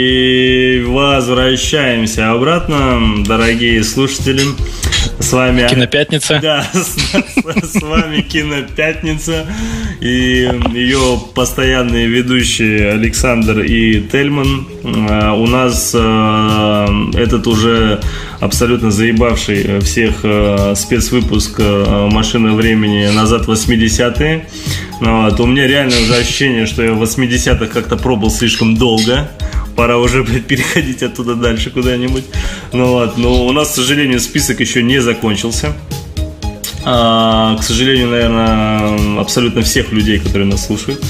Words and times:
И 0.00 0.84
возвращаемся 0.86 2.30
обратно, 2.30 3.24
дорогие 3.24 3.82
слушатели. 3.82 4.42
С 5.20 5.32
вами 5.32 5.66
Кинопятница. 5.66 6.38
Да, 6.42 6.66
с, 6.74 6.96
с- 6.98 7.70
с 7.78 7.82
вами 7.82 8.20
Кинопятница 8.20 9.46
и 10.02 10.50
ее 10.74 11.18
постоянные 11.34 12.08
ведущие 12.08 12.90
Александр 12.92 13.60
и 13.60 14.02
Тельман. 14.02 14.66
А, 15.08 15.32
У 15.32 15.46
нас 15.46 15.92
э, 15.94 16.86
этот 17.14 17.46
уже 17.46 17.98
абсолютно 18.40 18.90
заебавший 18.90 19.80
всех 19.80 20.16
э, 20.24 20.74
спецвыпуск 20.76 21.58
«Машина 21.58 22.52
времени» 22.54 23.06
назад 23.14 23.46
в 23.46 23.50
80-е. 23.50 24.46
Ну 25.00 25.22
вот, 25.22 25.40
У 25.40 25.46
меня 25.46 25.66
реально 25.66 25.96
уже 26.02 26.16
ощущение, 26.16 26.66
что 26.66 26.82
я 26.82 26.92
в 26.92 27.02
80-х 27.02 27.66
как-то 27.68 27.96
пробыл 27.96 28.30
слишком 28.30 28.76
долго. 28.76 29.30
Пора 29.76 29.98
уже, 29.98 30.22
блядь, 30.22 30.46
переходить 30.46 31.02
оттуда 31.02 31.34
дальше 31.34 31.70
куда-нибудь. 31.70 32.24
Ну 32.72 32.86
вот, 32.92 33.18
но 33.18 33.46
у 33.46 33.52
нас, 33.52 33.68
к 33.72 33.74
сожалению, 33.74 34.20
список 34.20 34.60
еще 34.60 34.82
не 34.82 35.00
закончился. 35.02 35.72
А, 36.84 37.56
к 37.56 37.62
сожалению, 37.62 38.08
наверное, 38.08 39.20
абсолютно 39.20 39.62
всех 39.62 39.92
людей, 39.92 40.18
которые 40.18 40.46
нас 40.46 40.66
слушают. 40.66 41.02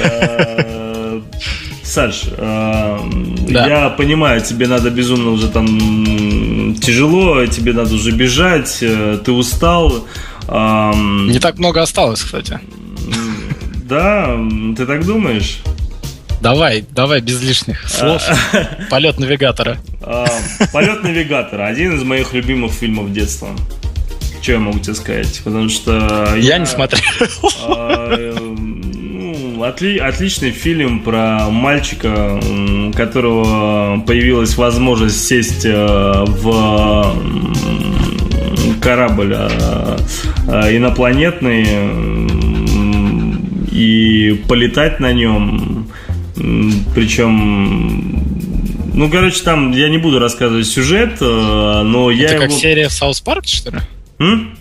А, 0.00 1.20
Саш, 1.84 2.24
а, 2.38 3.00
Да. 3.48 3.66
я 3.66 3.88
понимаю, 3.90 4.40
тебе 4.40 4.66
надо 4.66 4.90
безумно 4.90 5.30
уже 5.30 5.48
там 5.48 6.74
тяжело, 6.80 7.46
тебе 7.46 7.72
надо 7.72 7.94
уже 7.94 8.10
бежать, 8.12 8.78
э, 8.82 9.18
ты 9.24 9.32
устал. 9.32 10.06
Не 10.48 11.38
так 11.40 11.58
много 11.58 11.82
осталось, 11.82 12.22
кстати. 12.22 12.58
Да, 13.88 14.36
ты 14.76 14.86
так 14.86 15.04
думаешь? 15.06 15.58
Давай, 16.40 16.84
давай 16.90 17.20
без 17.20 17.42
лишних 17.42 17.88
слов. 17.88 18.22
Полет 18.90 19.18
навигатора. 19.18 19.78
А, 20.02 20.26
Полет 20.72 21.02
навигатора. 21.02 21.66
Один 21.66 21.96
из 21.96 22.02
моих 22.04 22.32
любимых 22.32 22.72
фильмов 22.72 23.12
детства. 23.12 23.48
Что 24.40 24.52
я 24.52 24.58
могу 24.60 24.78
тебе 24.78 24.94
сказать? 24.94 25.40
Потому 25.44 25.68
что 25.68 26.34
Я 26.36 26.58
не 26.58 26.66
смотрел. 26.66 27.02
а, 27.66 28.36
ну, 28.38 29.64
отли- 29.64 29.98
отличный 29.98 30.52
фильм 30.52 31.00
про 31.00 31.48
мальчика, 31.50 32.38
м, 32.40 32.92
которого 32.92 33.98
появилась 34.06 34.56
возможность 34.56 35.26
сесть 35.26 35.64
э, 35.66 36.24
в 36.26 37.16
корабль 38.80 39.34
инопланетный 40.46 41.66
и 43.72 44.40
полетать 44.48 45.00
на 45.00 45.12
нем. 45.12 45.77
Причем 46.94 48.28
ну, 48.98 49.08
короче, 49.08 49.44
там 49.44 49.70
я 49.70 49.88
не 49.88 49.98
буду 49.98 50.18
рассказывать 50.18 50.66
сюжет, 50.66 51.18
э, 51.20 51.24
но 51.24 52.10
я 52.10 52.26
Это 52.26 52.38
как 52.38 52.50
его... 52.50 52.58
серия 52.58 52.88
в 52.88 52.92
Саус 52.92 53.20
Парке, 53.20 53.56
что 53.56 53.70
ли? 53.70 53.78
М? 54.18 54.58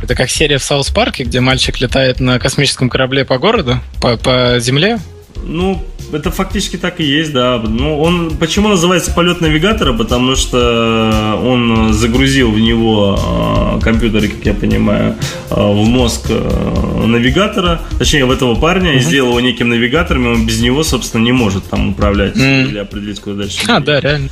Это 0.00 0.14
как 0.14 0.30
серия 0.30 0.58
в 0.58 0.62
Саус 0.62 0.90
Парке, 0.90 1.24
где 1.24 1.40
мальчик 1.40 1.80
летает 1.80 2.20
на 2.20 2.38
космическом 2.38 2.88
корабле 2.88 3.24
по 3.24 3.38
городу, 3.38 3.80
по, 4.00 4.16
по 4.16 4.60
земле. 4.60 5.00
Ну, 5.44 5.82
это 6.12 6.30
фактически 6.30 6.76
так 6.76 7.00
и 7.00 7.04
есть, 7.04 7.32
да. 7.32 7.60
Ну, 7.64 8.00
он 8.00 8.36
почему 8.38 8.68
называется 8.68 9.12
полет 9.12 9.40
навигатора? 9.40 9.92
Потому 9.92 10.36
что 10.36 11.38
он 11.42 11.92
загрузил 11.92 12.50
в 12.50 12.58
него 12.58 13.78
э, 13.78 13.80
компьютер, 13.82 14.28
как 14.28 14.44
я 14.44 14.54
понимаю, 14.54 15.16
э, 15.50 15.54
в 15.54 15.84
мозг 15.86 16.26
э, 16.28 17.04
навигатора, 17.06 17.80
точнее, 17.98 18.24
в 18.24 18.30
этого 18.30 18.54
парня, 18.54 18.94
и 18.96 19.00
сделал 19.00 19.30
его 19.30 19.40
неким 19.40 19.68
навигатором, 19.68 20.26
и 20.26 20.28
он 20.30 20.46
без 20.46 20.60
него, 20.60 20.82
собственно, 20.82 21.22
не 21.22 21.32
может 21.32 21.64
там 21.64 21.90
управлять 21.90 22.36
Мгм. 22.36 22.68
или 22.68 22.78
определить, 22.78 23.20
куда 23.20 23.36
дальше. 23.36 23.60
А, 23.68 23.80
да, 23.80 24.00
реально. 24.00 24.28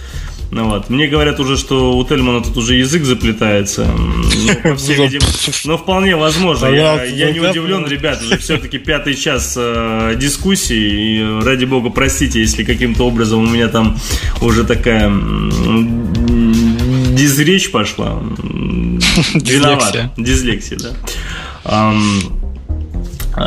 Ну, 0.51 0.69
вот. 0.69 0.89
Мне 0.89 1.09
говорят 1.09 1.39
уже, 1.41 1.59
что 1.59 1.97
у 1.97 2.05
Тельмана 2.05 2.43
тут 2.43 2.57
уже 2.57 2.75
язык 2.75 3.05
заплетается. 3.05 3.87
Ну, 4.65 4.75
видимости. 5.05 5.67
Но 5.67 5.77
вполне 5.77 6.17
возможно. 6.17 6.67
Я, 6.67 7.05
я 7.05 7.31
не 7.33 7.41
удивлен, 7.41 7.87
ребят, 7.87 8.23
уже 8.23 8.39
все-таки 8.39 8.79
пятый 8.79 9.15
час 9.15 9.55
э, 9.57 10.17
дискуссии. 10.19 11.19
И, 11.19 11.45
ради 11.45 11.65
бога, 11.65 11.91
простите, 11.91 12.41
если 12.41 12.65
каким-то 12.65 13.07
образом 13.07 13.41
у 13.41 13.47
меня 13.47 13.69
там 13.69 13.99
уже 14.41 14.65
такая 14.65 15.13
дизречь 17.15 17.71
пошла. 17.71 18.19
Виноват. 19.35 20.13
Дислексия. 20.17 20.79
Да. 21.65 21.93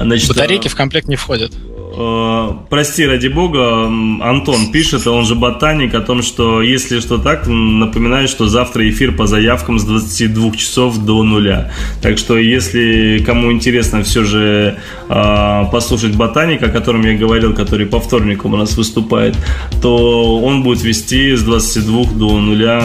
Значит, 0.04 0.30
Батарейки 0.30 0.68
э, 0.68 0.70
в 0.70 0.76
комплект 0.76 1.08
не 1.08 1.16
входят. 1.16 1.52
Э, 1.92 2.52
Прости, 2.70 3.06
ради 3.06 3.28
бога, 3.28 3.86
Антон 4.22 4.72
пишет, 4.72 5.06
он 5.08 5.26
же 5.26 5.36
ботаник, 5.36 5.94
о 5.94 6.00
том, 6.00 6.22
что 6.22 6.62
если 6.62 7.00
что 7.00 7.18
так, 7.18 7.48
напоминаю, 7.48 8.28
что 8.28 8.48
завтра 8.48 8.90
эфир 8.90 9.12
по 9.12 9.28
заявкам 9.28 9.78
с 9.78 9.84
22 9.84 10.52
часов 10.52 10.98
до 11.00 11.22
нуля. 11.24 11.72
Так 12.02 12.18
что, 12.18 12.38
если 12.38 13.22
кому 13.26 13.52
интересно 13.52 14.04
все 14.04 14.24
же 14.24 14.78
э, 15.10 15.64
послушать 15.72 16.16
ботаника, 16.16 16.68
о 16.68 16.70
котором 16.70 17.02
я 17.02 17.18
говорил, 17.18 17.54
который 17.54 17.86
по 17.86 18.00
вторникам 18.00 18.54
у 18.54 18.58
нас 18.58 18.78
выступает, 18.78 19.36
то 19.82 20.40
он 20.40 20.64
будет 20.64 20.84
вести 20.84 21.36
с 21.36 21.44
22 21.44 22.14
до 22.14 22.40
нуля. 22.40 22.82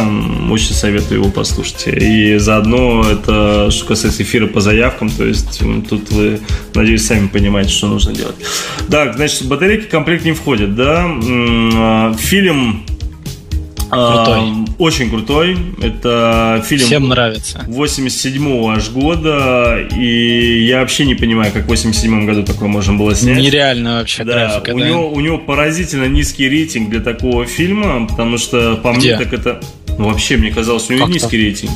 Очень 0.51 0.75
советую 0.75 1.21
его 1.21 1.31
послушать. 1.31 1.85
И 1.87 2.39
заодно 2.39 3.05
это, 3.09 3.71
что 3.71 3.87
касается 3.87 4.25
эфира 4.25 4.49
по 4.49 4.61
заявкам, 4.61 5.11
то 5.11 5.25
есть 5.25 5.63
тут 5.89 6.11
вы, 6.11 6.41
надеюсь, 6.75 7.07
сами 7.07 7.29
понимаете, 7.29 7.71
что 7.71 7.87
нужно 7.87 8.13
делать. 8.13 8.37
Так, 8.97 9.15
значит, 9.17 9.47
батарейки 9.47 9.83
в 9.83 9.89
комплект 9.91 10.25
не 10.25 10.33
входят, 10.33 10.75
да? 10.75 11.05
А, 11.05 12.15
Фильм 12.19 12.83
а, 13.91 14.25
Крутой. 14.25 14.65
очень 14.79 15.11
крутой. 15.11 15.59
Это 15.83 16.65
фильм 16.67 16.87
Всем 16.87 17.09
нравится. 17.11 17.63
87-го 17.69 18.71
аж 18.71 18.89
года, 18.89 19.87
и 19.95 20.65
я 20.65 20.81
вообще 20.81 21.05
не 21.05 21.15
понимаю, 21.15 21.53
как 21.53 21.65
в 21.65 21.69
87 21.69 22.25
году 22.25 22.43
такое 22.43 22.71
можно 22.71 22.95
было 22.95 23.15
снять. 23.15 23.37
Нереально 23.37 23.99
вообще 23.99 24.25
Да, 24.25 24.33
графика, 24.33 24.75
у, 24.75 24.79
да. 24.79 24.89
него, 24.89 25.13
у 25.13 25.21
него 25.21 25.37
поразительно 25.37 26.07
низкий 26.07 26.49
рейтинг 26.49 26.89
для 26.89 27.01
такого 27.01 27.45
фильма, 27.45 28.07
потому 28.07 28.39
что 28.39 28.77
по 28.77 28.93
Где? 28.95 29.15
мне 29.15 29.25
так 29.27 29.35
это... 29.35 29.61
Ну, 29.99 30.09
вообще, 30.09 30.39
мне 30.39 30.51
казалось, 30.51 30.89
у 30.89 30.95
него 30.95 31.05
Как 31.05 31.15
низкий 31.17 31.37
рейтинг. 31.37 31.73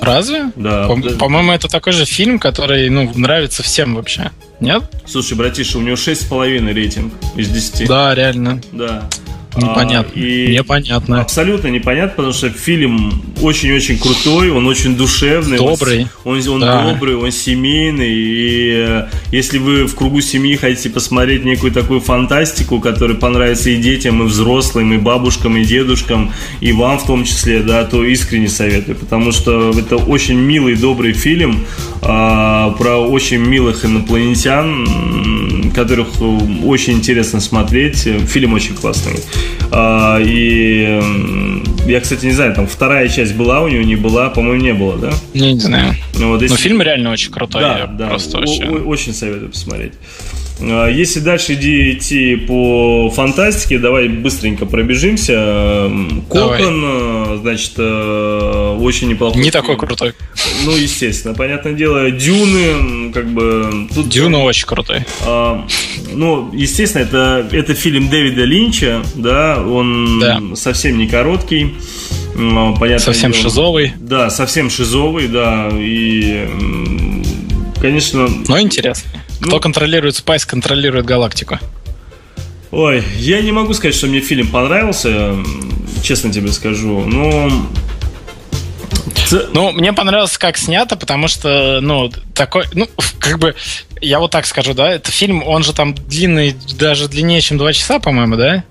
Разве? 0.00 0.50
Да. 0.56 0.86
По- 0.88 0.96
Да. 0.96 1.16
По-моему, 1.16 1.52
это 1.52 1.68
такой 1.68 1.92
же 1.92 2.04
фильм, 2.04 2.38
который, 2.38 2.88
ну, 2.90 3.10
нравится 3.14 3.62
всем 3.62 3.94
вообще. 3.94 4.30
Нет? 4.60 4.82
Слушай, 5.06 5.34
братиша, 5.36 5.78
у 5.78 5.80
него 5.82 5.96
6,5 5.96 6.72
рейтинг 6.72 7.12
из 7.36 7.48
10. 7.48 7.88
Да, 7.88 8.14
реально. 8.14 8.60
Да. 8.72 9.08
Непонятно. 9.56 10.12
А, 10.14 10.18
и 10.18 10.56
Непонятно. 10.56 11.20
Абсолютно 11.20 11.68
непонятно, 11.68 12.14
потому 12.16 12.32
что 12.32 12.50
фильм 12.50 13.22
очень-очень 13.40 13.98
крутой, 13.98 14.50
он 14.50 14.66
очень 14.66 14.96
душевный. 14.96 15.58
Добрый. 15.58 16.08
Он, 16.24 16.38
он, 16.38 16.48
он 16.48 16.60
Да. 16.60 16.82
добрый, 16.92 17.16
он 17.16 17.30
семейный. 17.30 18.12
И 18.12 18.72
э, 18.76 19.06
если 19.30 19.58
вы 19.58 19.84
в 19.86 19.94
кругу 19.94 20.20
семьи 20.20 20.56
хотите 20.56 20.90
посмотреть 20.90 21.44
некую 21.44 21.72
такую 21.72 22.00
фантастику, 22.00 22.80
которая 22.80 23.16
понравится 23.16 23.70
и 23.70 23.76
детям, 23.76 24.22
и 24.22 24.26
взрослым, 24.26 24.92
и 24.92 24.98
бабушкам, 24.98 25.56
и 25.56 25.64
дедушкам, 25.64 26.32
и 26.60 26.72
вам 26.72 26.98
в 26.98 27.06
том 27.06 27.24
числе, 27.24 27.60
да, 27.60 27.84
то 27.84 28.04
искренне 28.04 28.48
советую. 28.48 28.96
Потому 28.96 29.32
что 29.32 29.70
это 29.70 29.96
очень 29.96 30.36
милый, 30.38 30.74
добрый 30.74 31.12
фильм 31.12 31.64
а, 32.02 32.70
про 32.72 32.96
очень 32.98 33.38
милых 33.38 33.84
инопланетян, 33.84 35.70
которых 35.74 36.08
э, 36.20 36.24
очень 36.64 36.94
интересно 36.94 37.40
смотреть. 37.40 38.08
Фильм 38.28 38.54
очень 38.54 38.74
классный. 38.74 39.14
А, 39.70 40.18
и 40.20 41.00
я, 41.86 42.00
кстати, 42.00 42.26
не 42.26 42.32
знаю, 42.32 42.54
там 42.54 42.66
вторая 42.66 43.08
часть 43.08 43.34
была 43.34 43.60
у 43.60 43.68
него, 43.68 43.82
не 43.82 43.96
была, 43.96 44.30
по-моему, 44.30 44.62
не 44.62 44.72
было, 44.74 44.96
да? 44.98 45.12
Не, 45.34 45.52
не 45.54 45.60
знаю. 45.60 45.94
Ну, 46.18 46.28
вот 46.30 46.40
Но 46.40 46.44
если- 46.46 46.56
фильм 46.56 46.80
реально 46.82 47.10
очень 47.10 47.32
крутой. 47.32 47.62
да, 47.62 47.78
я 47.78 47.86
да, 47.86 48.08
Просто 48.08 48.38
вообще... 48.38 48.64
очень 48.66 49.12
советую 49.12 49.50
посмотреть. 49.50 49.92
А, 50.60 50.88
Если 50.88 51.20
дальше 51.20 51.54
иди- 51.54 51.92
идти 51.92 52.36
по 52.36 53.10
фантастике, 53.10 53.78
давай 53.78 54.08
быстренько 54.08 54.66
пробежимся. 54.66 55.90
Давай. 56.32 56.60
Кокон, 56.60 56.82
э, 56.84 57.38
значит, 57.42 57.72
э, 57.76 58.76
очень 58.80 59.08
неплохой. 59.08 59.36
Не 59.42 59.50
фильм. 59.50 59.52
такой 59.52 59.76
крутой. 59.76 60.12
Ну, 60.64 60.72
естественно, 60.76 61.34
понятное 61.34 61.72
дело, 61.72 62.10
Дюны, 62.10 63.12
как 63.12 63.26
бы... 63.32 63.88
Тут, 63.94 64.08
Дюна 64.08 64.42
очень 64.44 64.66
крутой. 64.66 65.04
а, 65.26 65.66
ну, 66.12 66.50
естественно, 66.54 67.02
это, 67.02 67.48
это 67.50 67.74
фильм 67.74 68.08
Дэвида 68.08 68.44
Линча, 68.44 69.02
да, 69.16 69.60
он 69.60 70.20
Да. 70.20 70.40
совсем 70.54 70.98
не 70.98 71.08
короткий. 71.08 71.74
м, 72.36 72.74
Понятное 72.78 72.98
Совсем 72.98 73.30
дело. 73.32 73.42
шизовый, 73.44 73.92
Да, 74.00 74.28
совсем 74.28 74.68
шизовый, 74.68 75.28
да, 75.28 75.68
и, 75.72 76.48
конечно, 77.88 78.28
но 78.48 78.60
интересный. 78.60 79.10
Кто 79.40 79.50
Ну- 79.56 79.60
контролирует 79.60 80.16
spice, 80.16 80.46
контролирует 80.46 81.04
галактику. 81.04 81.58
ой, 82.70 83.04
я 83.18 83.40
не 83.42 83.52
могу 83.52 83.74
сказать, 83.74 83.94
что 83.94 84.06
мне 84.06 84.20
фильм 84.20 84.48
понравился, 84.48 85.34
честно 86.02 86.32
тебе 86.32 86.50
скажу, 86.52 87.00
но... 87.04 87.50
Ну, 89.52 89.72
мне 89.72 89.92
понравилось, 89.92 90.36
как 90.38 90.56
снято, 90.56 90.96
потому 90.96 91.28
что, 91.28 91.80
ну, 91.80 92.10
такой, 92.34 92.64
ну, 92.74 92.88
как 93.18 93.38
бы, 93.38 93.54
я 94.00 94.18
вот 94.20 94.30
так 94.30 94.46
скажу, 94.46 94.74
да, 94.74 94.92
это 94.92 95.10
фильм, 95.10 95.42
он 95.44 95.64
же 95.64 95.72
там 95.72 95.94
длинный, 95.94 96.54
даже 96.78 97.08
длиннее, 97.08 97.40
чем 97.40 97.58
два 97.58 97.72
часа, 97.72 97.98
по-моему, 97.98 98.36
да? 98.36 98.64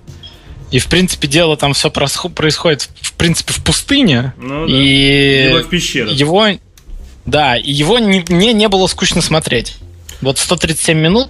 И, 0.70 0.78
в 0.78 0.86
принципе, 0.86 1.28
дело 1.28 1.56
там 1.56 1.72
все 1.74 1.90
происходит, 1.90 2.88
в 3.00 3.12
принципе, 3.14 3.52
в 3.52 3.62
пустыне. 3.62 4.32
Ну 4.38 4.66
да. 4.66 4.72
и 4.72 5.48
Либо 5.48 5.62
в 5.62 5.68
пещерах. 5.68 6.12
его, 6.12 6.46
да, 7.26 7.56
и 7.56 7.70
его 7.72 7.98
не- 7.98 8.24
мне 8.28 8.52
не 8.52 8.68
было 8.68 8.86
скучно 8.86 9.20
смотреть. 9.20 9.76
Вот 10.20 10.38
137 10.38 10.98
минут 10.98 11.28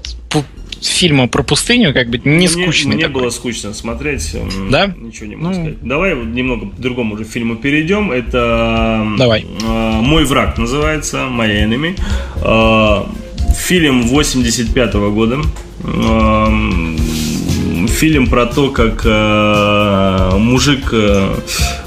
фильма 0.82 1.28
про 1.28 1.42
пустыню, 1.42 1.94
как 1.94 2.10
бы, 2.10 2.18
не 2.18 2.30
мне, 2.30 2.48
скучный 2.48 2.96
Мне 2.96 3.06
такой. 3.06 3.22
было 3.22 3.30
скучно 3.30 3.72
смотреть. 3.72 4.36
Да? 4.70 4.92
Ничего 4.98 5.26
не 5.26 5.36
могу 5.36 5.48
Ну. 5.48 5.54
сказать. 5.54 5.80
Давай 5.82 6.14
немного 6.14 6.66
к 6.66 6.74
другому 6.78 7.14
уже 7.14 7.24
фильму 7.24 7.56
перейдем. 7.56 8.12
Это 8.12 9.02
Давай. 9.16 9.46
э, 9.62 9.66
«Мой 10.02 10.26
враг» 10.26 10.58
называется, 10.58 11.26
«My 11.30 11.48
Enemy». 11.66 11.98
Э, 12.42 13.04
Фильм 13.56 14.02
85 14.08 15.10
года. 15.10 15.38
Эм, 15.84 16.98
Фильм 17.88 18.26
про 18.26 18.46
то, 18.46 18.70
как 18.70 19.04
мужик, 20.38 20.92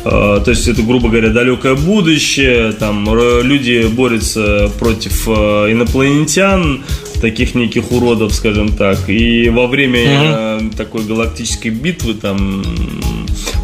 то 0.10 0.52
есть 0.52 0.68
это, 0.68 0.82
грубо 0.82 1.10
говоря, 1.10 1.30
далекое 1.30 1.76
будущее, 1.76 2.72
там 2.74 3.08
люди 3.44 3.88
борются 3.88 4.72
против 4.80 5.28
э, 5.28 5.72
инопланетян, 5.72 6.84
таких 7.22 7.56
неких 7.56 7.92
уродов, 7.92 8.34
скажем 8.34 8.70
так, 8.76 9.10
и 9.10 9.50
во 9.50 9.68
время 9.68 10.00
э, 10.04 10.62
такой 10.78 11.04
галактической 11.04 11.72
битвы 11.72 12.14
там 12.14 12.64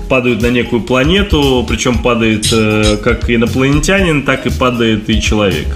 падают 0.10 0.42
на 0.42 0.48
некую 0.48 0.82
планету, 0.82 1.66
причем 1.68 2.00
падает 2.00 2.48
э, 2.52 2.98
как 3.04 3.30
инопланетянин, 3.30 4.24
так 4.24 4.46
и 4.46 4.50
падает 4.50 5.10
и 5.10 5.22
человек. 5.22 5.68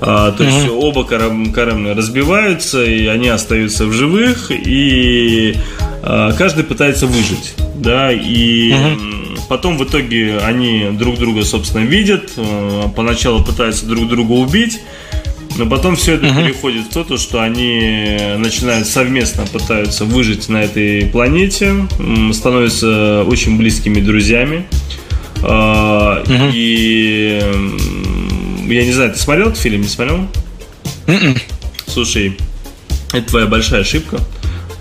А, 0.00 0.30
то 0.32 0.44
есть 0.44 0.68
оба 0.68 1.04
кораб- 1.04 1.52
корабля 1.54 1.94
разбиваются, 1.94 2.84
и 2.84 3.06
они 3.06 3.28
остаются 3.28 3.86
в 3.86 3.92
живых, 3.92 4.50
и 4.50 5.56
а, 6.02 6.32
каждый 6.32 6.64
пытается 6.64 7.06
выжить. 7.06 7.54
Да, 7.76 8.12
и 8.12 8.72
м, 8.72 9.25
потом 9.48 9.78
в 9.78 9.84
итоге 9.84 10.38
они 10.38 10.88
друг 10.92 11.18
друга, 11.18 11.44
собственно, 11.44 11.84
видят, 11.84 12.32
э, 12.36 12.82
поначалу 12.94 13.44
пытаются 13.44 13.86
друг 13.86 14.08
друга 14.08 14.32
убить, 14.32 14.80
но 15.56 15.66
потом 15.66 15.96
все 15.96 16.14
это 16.14 16.26
переходит 16.34 16.86
в 16.86 16.92
то, 16.92 17.04
то, 17.04 17.16
что 17.16 17.42
они 17.42 18.16
начинают 18.36 18.86
совместно 18.86 19.46
пытаются 19.46 20.04
выжить 20.04 20.48
на 20.48 20.58
этой 20.58 21.06
планете, 21.06 21.86
становятся 22.32 23.24
очень 23.26 23.56
близкими 23.56 24.00
друзьями. 24.00 24.66
А, 25.42 26.22
И 26.52 27.40
я 28.68 28.84
не 28.84 28.92
знаю, 28.92 29.12
ты 29.12 29.18
смотрел 29.18 29.48
этот 29.48 29.60
фильм, 29.60 29.80
не 29.82 29.88
смотрел? 29.88 30.26
Мгм. 31.06 31.36
Слушай, 31.86 32.36
это 33.12 33.28
твоя 33.28 33.46
большая 33.46 33.82
ошибка. 33.82 34.18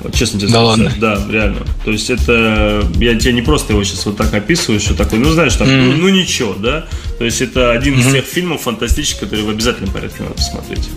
Вот 0.05 0.13
честно 0.15 0.39
тебе 0.39 0.50
Да 0.51 0.53
скажу. 0.55 0.65
ладно? 0.67 0.93
Да, 1.00 1.19
реально. 1.31 1.62
То 1.83 1.91
есть 1.91 2.12
это... 2.12 2.88
Я 3.00 3.15
тебе 3.15 3.33
не 3.33 3.41
просто 3.41 3.74
его 3.74 3.83
сейчас 3.83 4.05
вот 4.05 4.17
так 4.17 4.31
описываю, 4.33 4.79
что 4.79 4.93
такой, 4.93 5.17
ну 5.17 5.31
знаешь, 5.31 5.55
там, 5.55 5.67
ну, 5.67 5.93
ну 5.97 6.09
ничего, 6.09 6.53
да? 6.53 6.85
То 7.17 7.25
есть 7.25 7.41
это 7.41 7.71
один 7.71 8.00
из 8.00 8.12
тех 8.12 8.24
фильмов 8.24 8.62
фантастических, 8.62 9.21
которые 9.21 9.45
в 9.45 9.50
обязательном 9.50 9.91
порядке 9.91 10.21
надо 10.24 10.35
посмотреть. 10.35 10.88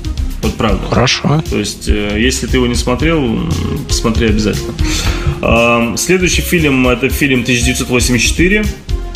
Вот 0.43 0.55
правда. 0.57 0.87
Хорошо. 0.91 1.43
То 1.51 1.59
есть, 1.59 1.89
э, 1.89 2.17
если 2.21 2.47
ты 2.47 2.59
его 2.59 2.67
не 2.67 2.75
смотрел, 2.75 3.41
посмотри 3.89 4.29
обязательно. 4.29 4.75
А, 5.43 5.95
Следующий 5.97 6.43
фильм 6.43 6.87
это 6.87 7.09
фильм 7.09 7.41
1984. 7.43 8.65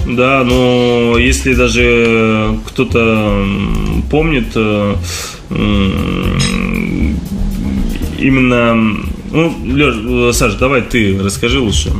Да, 0.07 0.43
но 0.43 1.17
если 1.19 1.55
даже 1.55 2.59
кто-то 2.67 3.47
помнит, 4.11 4.49
э, 4.57 4.97
именно, 8.19 8.97
ну, 9.33 9.77
Лёш, 9.77 10.37
Саш, 10.37 10.55
давай 10.55 10.83
ты 10.83 11.19
расскажи 11.23 11.59
лучше 11.59 11.91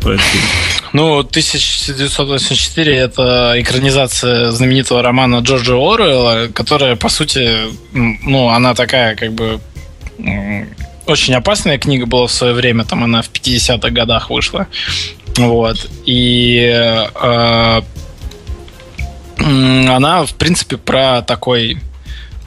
про 0.00 0.14
этот 0.14 0.24
фильм. 0.26 0.44
Ну, 0.92 1.18
1984 1.18 2.96
это 2.96 3.54
экранизация 3.56 4.50
знаменитого 4.50 5.02
романа 5.02 5.38
Джорджа 5.40 5.74
Оруэлла, 5.74 6.48
которая, 6.52 6.96
по 6.96 7.08
сути, 7.08 7.58
ну, 7.92 8.48
она 8.48 8.74
такая, 8.74 9.14
как 9.14 9.32
бы, 9.32 9.60
очень 11.06 11.34
опасная 11.34 11.78
книга 11.78 12.06
была 12.06 12.26
в 12.26 12.32
свое 12.32 12.54
время, 12.54 12.84
там 12.84 13.04
она 13.04 13.22
в 13.22 13.30
50-х 13.30 13.90
годах 13.90 14.30
вышла. 14.30 14.66
Вот. 15.36 15.88
И 16.06 16.58
э, 16.72 17.82
м, 19.38 19.90
она, 19.90 20.24
в 20.26 20.34
принципе, 20.34 20.76
про 20.76 21.22
такой 21.22 21.78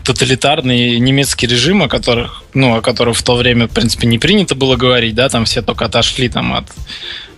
тоталитарный 0.04 1.00
немецкий 1.00 1.48
режим, 1.48 1.84
о 1.84 1.88
которых, 1.88 2.44
ну, 2.54 2.76
о 2.76 2.82
котором 2.82 3.14
в 3.14 3.24
то 3.24 3.36
время, 3.36 3.68
в 3.68 3.72
принципе, 3.72 4.08
не 4.08 4.20
принято 4.20 4.56
было 4.56 4.76
говорить, 4.76 5.16
да, 5.16 5.30
там 5.30 5.46
все 5.46 5.62
только 5.62 5.86
отошли 5.86 6.30
там 6.30 6.54
от 6.54 6.66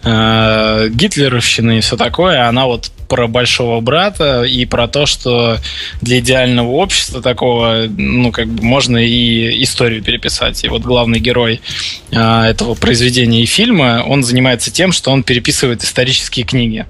э, 0.03 0.89
гитлеровщины 0.89 1.77
и 1.77 1.81
все 1.81 1.98
такое, 1.98 2.48
она 2.48 2.65
вот 2.65 2.91
про 3.07 3.27
большого 3.27 3.81
брата 3.81 4.43
и 4.43 4.65
про 4.65 4.88
то, 4.88 5.05
что 5.05 5.57
для 6.01 6.19
идеального 6.19 6.72
общества 6.72 7.22
такого, 7.22 7.86
ну, 7.88 8.31
как 8.31 8.48
бы 8.48 8.63
можно 8.63 8.98
и 8.98 9.63
историю 9.63 10.03
переписать. 10.03 10.63
И 10.63 10.67
вот 10.67 10.81
главный 10.81 11.19
герой 11.19 11.62
э, 12.12 12.41
этого 12.43 12.74
произведения 12.74 13.43
и 13.43 13.45
фильма, 13.45 14.03
он 14.07 14.24
занимается 14.24 14.72
тем, 14.72 14.91
что 14.91 15.12
он 15.12 15.24
переписывает 15.24 15.84
исторические 15.84 16.45
книги. 16.45 16.86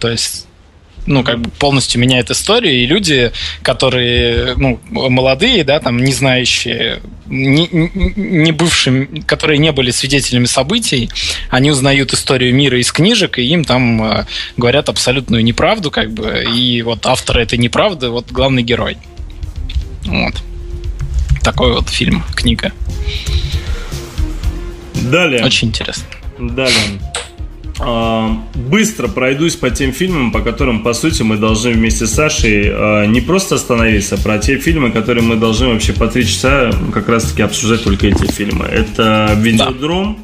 То 0.00 0.08
есть 0.10 0.46
ну, 1.06 1.22
как 1.22 1.40
бы 1.40 1.50
полностью 1.50 2.00
меняет 2.00 2.30
историю, 2.30 2.74
и 2.74 2.86
люди, 2.86 3.32
которые, 3.62 4.54
ну, 4.56 4.80
молодые, 4.90 5.64
да, 5.64 5.80
там, 5.80 6.02
не 6.02 6.12
знающие, 6.12 7.00
не, 7.26 7.68
не- 7.70 8.52
бывшие, 8.52 9.06
которые 9.26 9.58
не 9.58 9.72
были 9.72 9.90
свидетелями 9.90 10.46
событий, 10.46 11.10
они 11.50 11.70
узнают 11.70 12.12
историю 12.12 12.54
мира 12.54 12.78
из 12.78 12.92
книжек, 12.92 13.38
и 13.38 13.42
им 13.42 13.64
там 13.64 14.02
э, 14.02 14.26
говорят 14.56 14.88
абсолютную 14.88 15.44
неправду, 15.44 15.90
как 15.90 16.12
бы, 16.12 16.44
и 16.54 16.82
вот 16.82 17.06
автор 17.06 17.38
этой 17.38 17.58
неправды, 17.58 18.08
вот 18.08 18.30
главный 18.30 18.62
герой. 18.62 18.96
Вот. 20.04 20.34
Такой 21.42 21.72
вот 21.74 21.88
фильм, 21.90 22.24
книга. 22.34 22.72
Далее. 25.10 25.44
Очень 25.44 25.68
интересно. 25.68 26.04
Далее. 26.38 27.00
А, 27.80 28.38
Быстро 28.54 29.08
пройдусь 29.08 29.56
по 29.56 29.70
тем 29.70 29.92
фильмам, 29.92 30.32
по 30.32 30.40
которым, 30.40 30.82
по 30.82 30.92
сути, 30.92 31.22
мы 31.22 31.36
должны 31.36 31.72
вместе 31.72 32.06
с 32.06 32.12
Сашей 32.12 32.70
а, 32.70 33.06
не 33.06 33.20
просто 33.20 33.56
остановиться, 33.56 34.14
а 34.14 34.18
про 34.18 34.38
те 34.38 34.58
фильмы, 34.58 34.90
которые 34.90 35.24
мы 35.24 35.36
должны 35.36 35.68
вообще 35.68 35.92
по 35.92 36.06
три 36.06 36.26
часа 36.26 36.70
как 36.92 37.08
раз-таки 37.08 37.42
обсуждать 37.42 37.84
только 37.84 38.06
эти 38.06 38.30
фильмы. 38.30 38.66
Это 38.66 39.34
«Видеодром», 39.36 40.18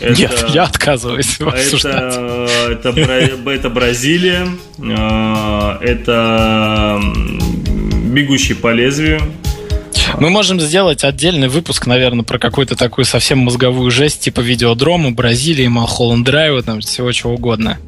Это, 0.00 0.20
Нет, 0.20 0.46
я 0.50 0.64
отказываюсь 0.64 1.38
его 1.40 1.50
обсуждать. 1.50 2.14
Это, 2.14 2.90
это, 2.90 3.50
это 3.50 3.70
Бразилия, 3.70 4.46
это 4.78 7.00
«Бегущий 8.12 8.54
по 8.54 8.72
лезвию», 8.72 9.20
мы 10.18 10.30
можем 10.30 10.60
сделать 10.60 11.04
отдельный 11.04 11.48
выпуск, 11.48 11.86
наверное, 11.86 12.24
про 12.24 12.38
какую-то 12.38 12.76
такую 12.76 13.04
совсем 13.04 13.38
мозговую 13.38 13.90
жесть, 13.90 14.20
типа 14.20 14.40
видеодрома, 14.40 15.10
Бразилии, 15.12 15.66
Малхолланд 15.68 16.24
Драйва, 16.24 16.62
там 16.62 16.80
всего 16.80 17.12
чего 17.12 17.34
угодно. 17.34 17.78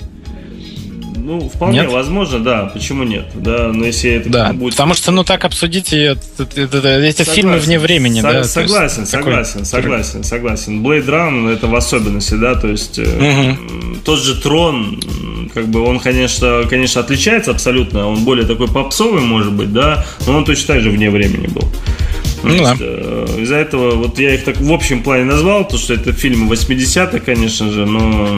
Ну, 1.28 1.46
вполне 1.46 1.80
нет? 1.80 1.92
возможно, 1.92 2.38
да. 2.42 2.70
Почему 2.72 3.02
нет? 3.04 3.26
Да, 3.34 3.70
но 3.70 3.84
если 3.84 4.12
это 4.12 4.30
да, 4.30 4.52
будет... 4.54 4.72
потому 4.72 4.94
что, 4.94 5.12
ну, 5.12 5.25
так 5.25 5.44
обсудить 5.44 5.92
это, 5.92 6.18
это, 6.38 6.78
это, 6.78 6.88
эти 7.00 7.18
согласен. 7.18 7.34
фильмы 7.34 7.58
вне 7.58 7.78
времени, 7.78 8.22
Со- 8.22 8.32
да? 8.32 8.44
Согласен, 8.44 9.00
есть, 9.00 9.10
согласен, 9.12 9.52
такой... 9.52 9.66
согласен, 9.66 10.25
согласен. 10.25 10.82
Blade 10.82 11.04
Runner 11.04 11.52
это 11.52 11.66
в 11.66 11.75
особенности, 11.75 12.32
да, 12.32 12.54
то 12.54 12.68
есть 12.68 12.98
угу. 12.98 13.58
тот 14.06 14.20
же 14.20 14.40
Трон, 14.40 15.02
как 15.52 15.68
бы 15.68 15.82
он, 15.82 16.00
конечно, 16.00 16.62
конечно, 16.66 17.02
отличается 17.02 17.50
абсолютно, 17.50 18.08
он 18.08 18.25
более 18.25 18.46
такой 18.46 18.68
попсовый, 18.68 19.20
может 19.20 19.52
быть, 19.52 19.70
да, 19.70 20.06
но 20.26 20.38
он 20.38 20.46
точно 20.46 20.75
так 20.75 20.82
же 20.82 20.88
вне 20.88 21.10
времени 21.10 21.46
был. 21.48 21.68
Ну, 22.42 22.59
да. 22.62 22.76
Э, 22.78 23.26
из-за 23.38 23.57
этого 23.57 23.97
вот 23.97 24.18
я 24.18 24.35
их 24.35 24.45
так 24.45 24.61
в 24.61 24.73
общем 24.73 25.02
плане 25.02 25.25
назвал, 25.25 25.66
то 25.66 25.76
что 25.76 25.95
это 25.95 26.12
фильмы 26.12 26.52
80-х, 26.52 27.18
конечно 27.21 27.71
же, 27.71 27.87
но 27.87 28.37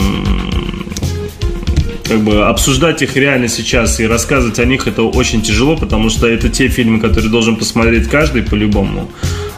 как 2.11 2.25
бы 2.25 2.45
обсуждать 2.45 3.03
их 3.03 3.17
реально 3.17 3.47
сейчас 3.47 4.01
и 4.01 4.07
рассказывать 4.07 4.59
о 4.59 4.65
них 4.65 4.89
это 4.89 5.03
очень 5.03 5.43
тяжело, 5.43 5.77
потому 5.77 6.11
что 6.11 6.27
это 6.27 6.49
те 6.49 6.67
фильмы, 6.67 6.99
которые 6.99 7.31
должен 7.31 7.55
посмотреть 7.55 8.09
каждый 8.09 8.43
по-любому. 8.43 9.09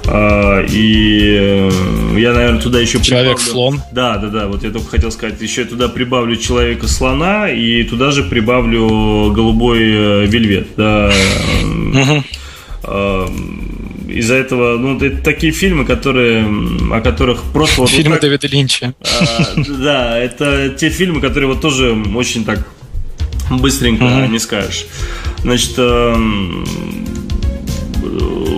А, 0.06 0.62
и 0.68 1.36
э, 1.40 1.70
я, 2.18 2.34
наверное, 2.34 2.60
туда 2.60 2.80
еще 2.80 3.00
Человек-слон. 3.00 3.80
Да, 3.92 4.18
да, 4.18 4.28
да. 4.28 4.48
Вот 4.48 4.64
я 4.64 4.70
только 4.70 4.90
хотел 4.90 5.10
сказать, 5.10 5.40
еще 5.40 5.64
туда 5.64 5.88
прибавлю 5.88 6.36
Человека-слона 6.36 7.48
и 7.48 7.84
туда 7.84 8.10
же 8.10 8.22
прибавлю 8.24 9.32
Голубой 9.32 9.80
э, 9.80 10.26
Вельвет. 10.26 10.68
Да. 10.76 11.10
Из-за 14.12 14.34
этого, 14.34 14.78
ну, 14.78 14.98
это 14.98 15.22
такие 15.22 15.52
фильмы, 15.52 15.84
которые, 15.84 16.46
о 16.92 17.00
которых 17.00 17.42
просто... 17.52 17.80
Вот 17.80 17.90
фильмы 17.90 18.10
вот 18.10 18.20
так, 18.20 18.30
Дэвида 18.30 18.46
Линча. 18.48 18.94
А, 19.00 19.54
да, 19.82 20.18
это 20.18 20.70
те 20.70 20.90
фильмы, 20.90 21.20
которые 21.20 21.48
вот 21.48 21.60
тоже 21.60 21.96
очень 22.14 22.44
так 22.44 22.66
быстренько 23.50 24.04
mm-hmm. 24.04 24.28
не 24.28 24.38
скажешь. 24.38 24.86
Значит, 25.42 25.74
э, 25.76 26.14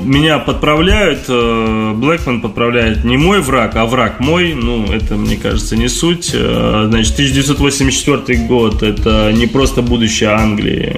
меня 0.04 0.38
подправляют, 0.38 1.24
э, 1.28 1.92
Блэкман 1.94 2.40
подправляет 2.40 3.04
не 3.04 3.16
мой 3.16 3.40
враг, 3.40 3.76
а 3.76 3.86
враг 3.86 4.20
мой. 4.20 4.54
Ну, 4.54 4.86
это, 4.92 5.16
мне 5.16 5.36
кажется, 5.36 5.76
не 5.76 5.88
суть. 5.88 6.30
Э, 6.34 6.86
значит, 6.88 7.14
1984 7.14 8.46
год, 8.46 8.82
это 8.82 9.32
не 9.32 9.46
просто 9.46 9.82
будущее 9.82 10.30
Англии. 10.30 10.96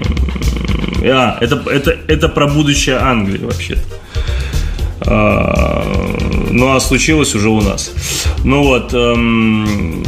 А, 1.04 1.38
это, 1.40 1.62
это, 1.70 1.96
это 2.08 2.28
про 2.28 2.46
будущее 2.46 2.96
Англии 2.96 3.44
вообще-то. 3.44 3.82
А, 5.06 5.84
ну 6.50 6.74
а 6.74 6.80
случилось 6.80 7.34
уже 7.34 7.48
у 7.48 7.60
нас. 7.60 7.92
Ну 8.44 8.62
вот. 8.62 8.92
Эм, 8.92 10.04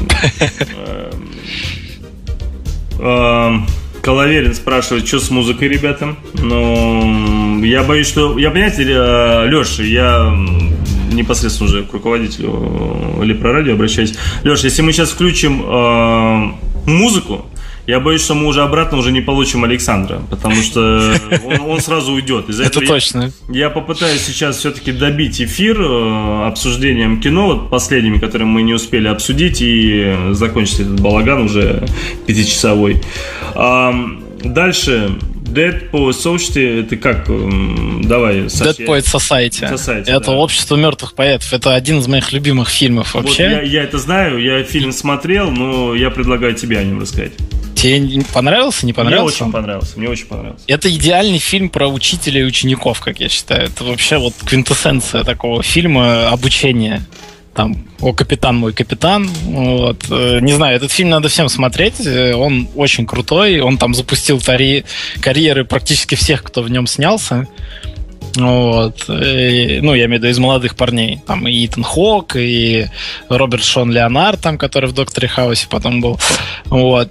эм, 0.58 1.28
эм, 3.00 3.66
Коловерин 4.02 4.54
спрашивает, 4.54 5.06
что 5.06 5.20
с 5.20 5.30
музыкой, 5.30 5.68
ребята. 5.68 6.16
Ну, 6.34 7.62
я 7.62 7.82
боюсь, 7.82 8.06
что... 8.06 8.38
Я, 8.38 8.50
понимаете, 8.50 8.84
э, 8.88 9.48
Леша, 9.48 9.82
я 9.82 10.34
непосредственно 11.12 11.68
уже 11.68 11.82
к 11.84 11.92
руководителю 11.92 13.22
Лепрорадио 13.22 13.74
обращаюсь. 13.74 14.14
Леша, 14.44 14.64
если 14.64 14.82
мы 14.82 14.92
сейчас 14.92 15.10
включим 15.10 15.62
э, 15.62 16.52
музыку, 16.86 17.46
я 17.88 18.00
боюсь, 18.00 18.20
что 18.20 18.34
мы 18.34 18.46
уже 18.46 18.60
обратно 18.62 18.98
уже 18.98 19.12
не 19.12 19.22
получим 19.22 19.64
Александра, 19.64 20.20
потому 20.28 20.56
что 20.56 21.14
он, 21.46 21.60
он 21.62 21.80
сразу 21.80 22.12
уйдет. 22.12 22.50
Из-за 22.50 22.64
Это 22.64 22.80
точно. 22.80 23.32
Я, 23.48 23.60
я 23.60 23.70
попытаюсь 23.70 24.20
сейчас 24.20 24.58
все-таки 24.58 24.92
добить 24.92 25.40
эфир 25.40 25.80
э, 25.80 26.46
обсуждением 26.46 27.18
кино, 27.18 27.46
вот 27.46 27.70
последними, 27.70 28.18
которые 28.18 28.46
мы 28.46 28.60
не 28.60 28.74
успели 28.74 29.08
обсудить, 29.08 29.62
и 29.62 30.14
закончить 30.32 30.80
этот 30.80 31.00
балаган 31.00 31.40
уже 31.40 31.86
пятичасовой. 32.26 33.02
А, 33.54 33.94
дальше 34.44 35.18
Dead 35.48 35.90
Poet 35.90 36.14
Society, 36.14 36.80
это 36.80 36.96
как? 36.96 37.26
Давай, 38.06 38.48
Саша. 38.50 38.70
Dead 38.70 38.86
Poet 38.86 39.04
Society. 39.04 39.72
Society 39.72 40.04
это 40.06 40.26
да. 40.26 40.32
общество 40.32 40.76
мертвых 40.76 41.14
поэтов. 41.14 41.52
Это 41.52 41.74
один 41.74 41.98
из 41.98 42.06
моих 42.06 42.32
любимых 42.32 42.68
фильмов 42.68 43.14
вообще. 43.14 43.48
Вот 43.48 43.54
я, 43.56 43.62
я 43.62 43.82
это 43.82 43.98
знаю, 43.98 44.38
я 44.42 44.62
фильм 44.62 44.92
смотрел, 44.92 45.50
но 45.50 45.94
я 45.94 46.10
предлагаю 46.10 46.54
тебе 46.54 46.78
о 46.78 46.84
нем 46.84 47.00
рассказать. 47.00 47.32
Тебе 47.74 48.24
понравился, 48.32 48.86
не 48.86 48.92
понравился? 48.92 49.44
Мне 49.44 49.48
очень 49.48 49.52
понравился, 49.52 49.98
мне 49.98 50.08
очень 50.08 50.26
понравился. 50.26 50.64
Это 50.66 50.90
идеальный 50.94 51.38
фильм 51.38 51.70
про 51.70 51.86
учителя 51.86 52.40
и 52.40 52.44
учеников, 52.44 53.00
как 53.00 53.20
я 53.20 53.28
считаю. 53.28 53.66
Это 53.66 53.84
вообще 53.84 54.18
вот 54.18 54.34
квинтэссенция 54.44 55.22
такого 55.22 55.62
фильма 55.62 56.28
обучения. 56.28 57.06
Там, 57.58 57.74
о, 58.00 58.12
капитан 58.12 58.56
мой 58.56 58.72
капитан. 58.72 59.26
Вот. 59.46 60.04
Э, 60.10 60.38
не 60.40 60.52
знаю, 60.52 60.76
этот 60.76 60.92
фильм 60.92 61.10
надо 61.10 61.28
всем 61.28 61.48
смотреть. 61.48 62.06
Э, 62.06 62.32
он 62.34 62.68
очень 62.76 63.04
крутой. 63.04 63.58
Он 63.58 63.78
там 63.78 63.94
запустил 63.94 64.40
тари... 64.40 64.84
карьеры 65.20 65.64
практически 65.64 66.14
всех, 66.14 66.44
кто 66.44 66.62
в 66.62 66.70
нем 66.70 66.86
снялся. 66.86 67.48
Вот. 68.36 69.06
И, 69.08 69.80
ну, 69.82 69.92
я 69.94 70.04
имею 70.04 70.20
в 70.20 70.22
виду 70.22 70.28
из 70.28 70.38
молодых 70.38 70.76
парней. 70.76 71.20
Там 71.26 71.48
и 71.48 71.66
Итан 71.66 71.82
Хок, 71.82 72.36
и 72.36 72.86
Роберт 73.28 73.64
Шон 73.64 73.90
Леонард, 73.90 74.40
там, 74.40 74.56
который 74.56 74.88
в 74.88 74.92
Докторе 74.92 75.26
Хаусе 75.26 75.66
потом 75.68 76.00
был. 76.00 76.20
Вот. 76.66 77.10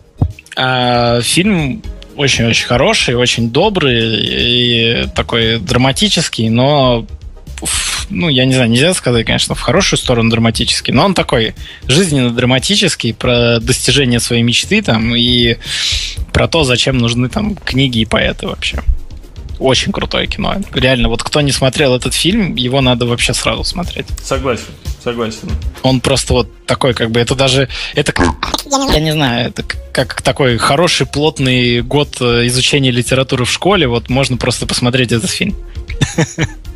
А, 0.55 1.19
фильм 1.19 1.83
очень-очень 2.15 2.67
хороший, 2.67 3.15
очень 3.15 3.51
добрый 3.51 4.15
и 4.23 5.07
такой 5.13 5.59
драматический, 5.59 6.47
но 6.47 7.05
ну, 8.09 8.29
я 8.29 8.45
не 8.45 8.53
знаю, 8.53 8.69
нельзя 8.69 8.93
сказать, 8.93 9.25
конечно, 9.25 9.55
в 9.55 9.59
хорошую 9.59 9.99
сторону 9.99 10.29
драматический, 10.29 10.93
но 10.93 11.05
он 11.05 11.13
такой 11.13 11.55
жизненно 11.87 12.29
драматический 12.29 13.13
про 13.13 13.59
достижение 13.59 14.19
своей 14.19 14.43
мечты 14.43 14.81
там 14.81 15.15
и 15.15 15.57
про 16.31 16.47
то, 16.47 16.63
зачем 16.63 16.97
нужны 16.97 17.29
там 17.29 17.55
книги 17.55 17.99
и 17.99 18.05
поэты 18.05 18.47
вообще. 18.47 18.79
Очень 19.59 19.91
крутое 19.91 20.27
кино. 20.27 20.55
Реально, 20.73 21.09
вот 21.09 21.23
кто 21.23 21.41
не 21.41 21.51
смотрел 21.51 21.95
этот 21.95 22.13
фильм, 22.13 22.55
его 22.55 22.79
надо 22.81 23.07
вообще 23.07 23.33
сразу 23.33 23.63
смотреть. 23.63 24.05
Согласен, 24.23 24.65
согласен. 25.03 25.49
Он 25.81 25.99
просто 25.99 26.33
вот 26.33 26.65
такой, 26.65 26.93
как 26.93 27.09
бы, 27.09 27.19
это 27.19 27.33
даже, 27.33 27.67
это, 27.95 28.13
я 28.93 28.99
не 28.99 29.11
знаю, 29.11 29.47
это 29.47 29.63
как 29.91 30.21
такой 30.21 30.57
хороший, 30.57 31.07
плотный 31.07 31.81
год 31.81 32.17
э, 32.21 32.45
изучения 32.45 32.91
литературы 32.91 33.45
в 33.45 33.51
школе, 33.51 33.87
вот 33.87 34.09
можно 34.09 34.37
просто 34.37 34.67
посмотреть 34.67 35.11
этот 35.11 35.31
фильм. 35.31 35.55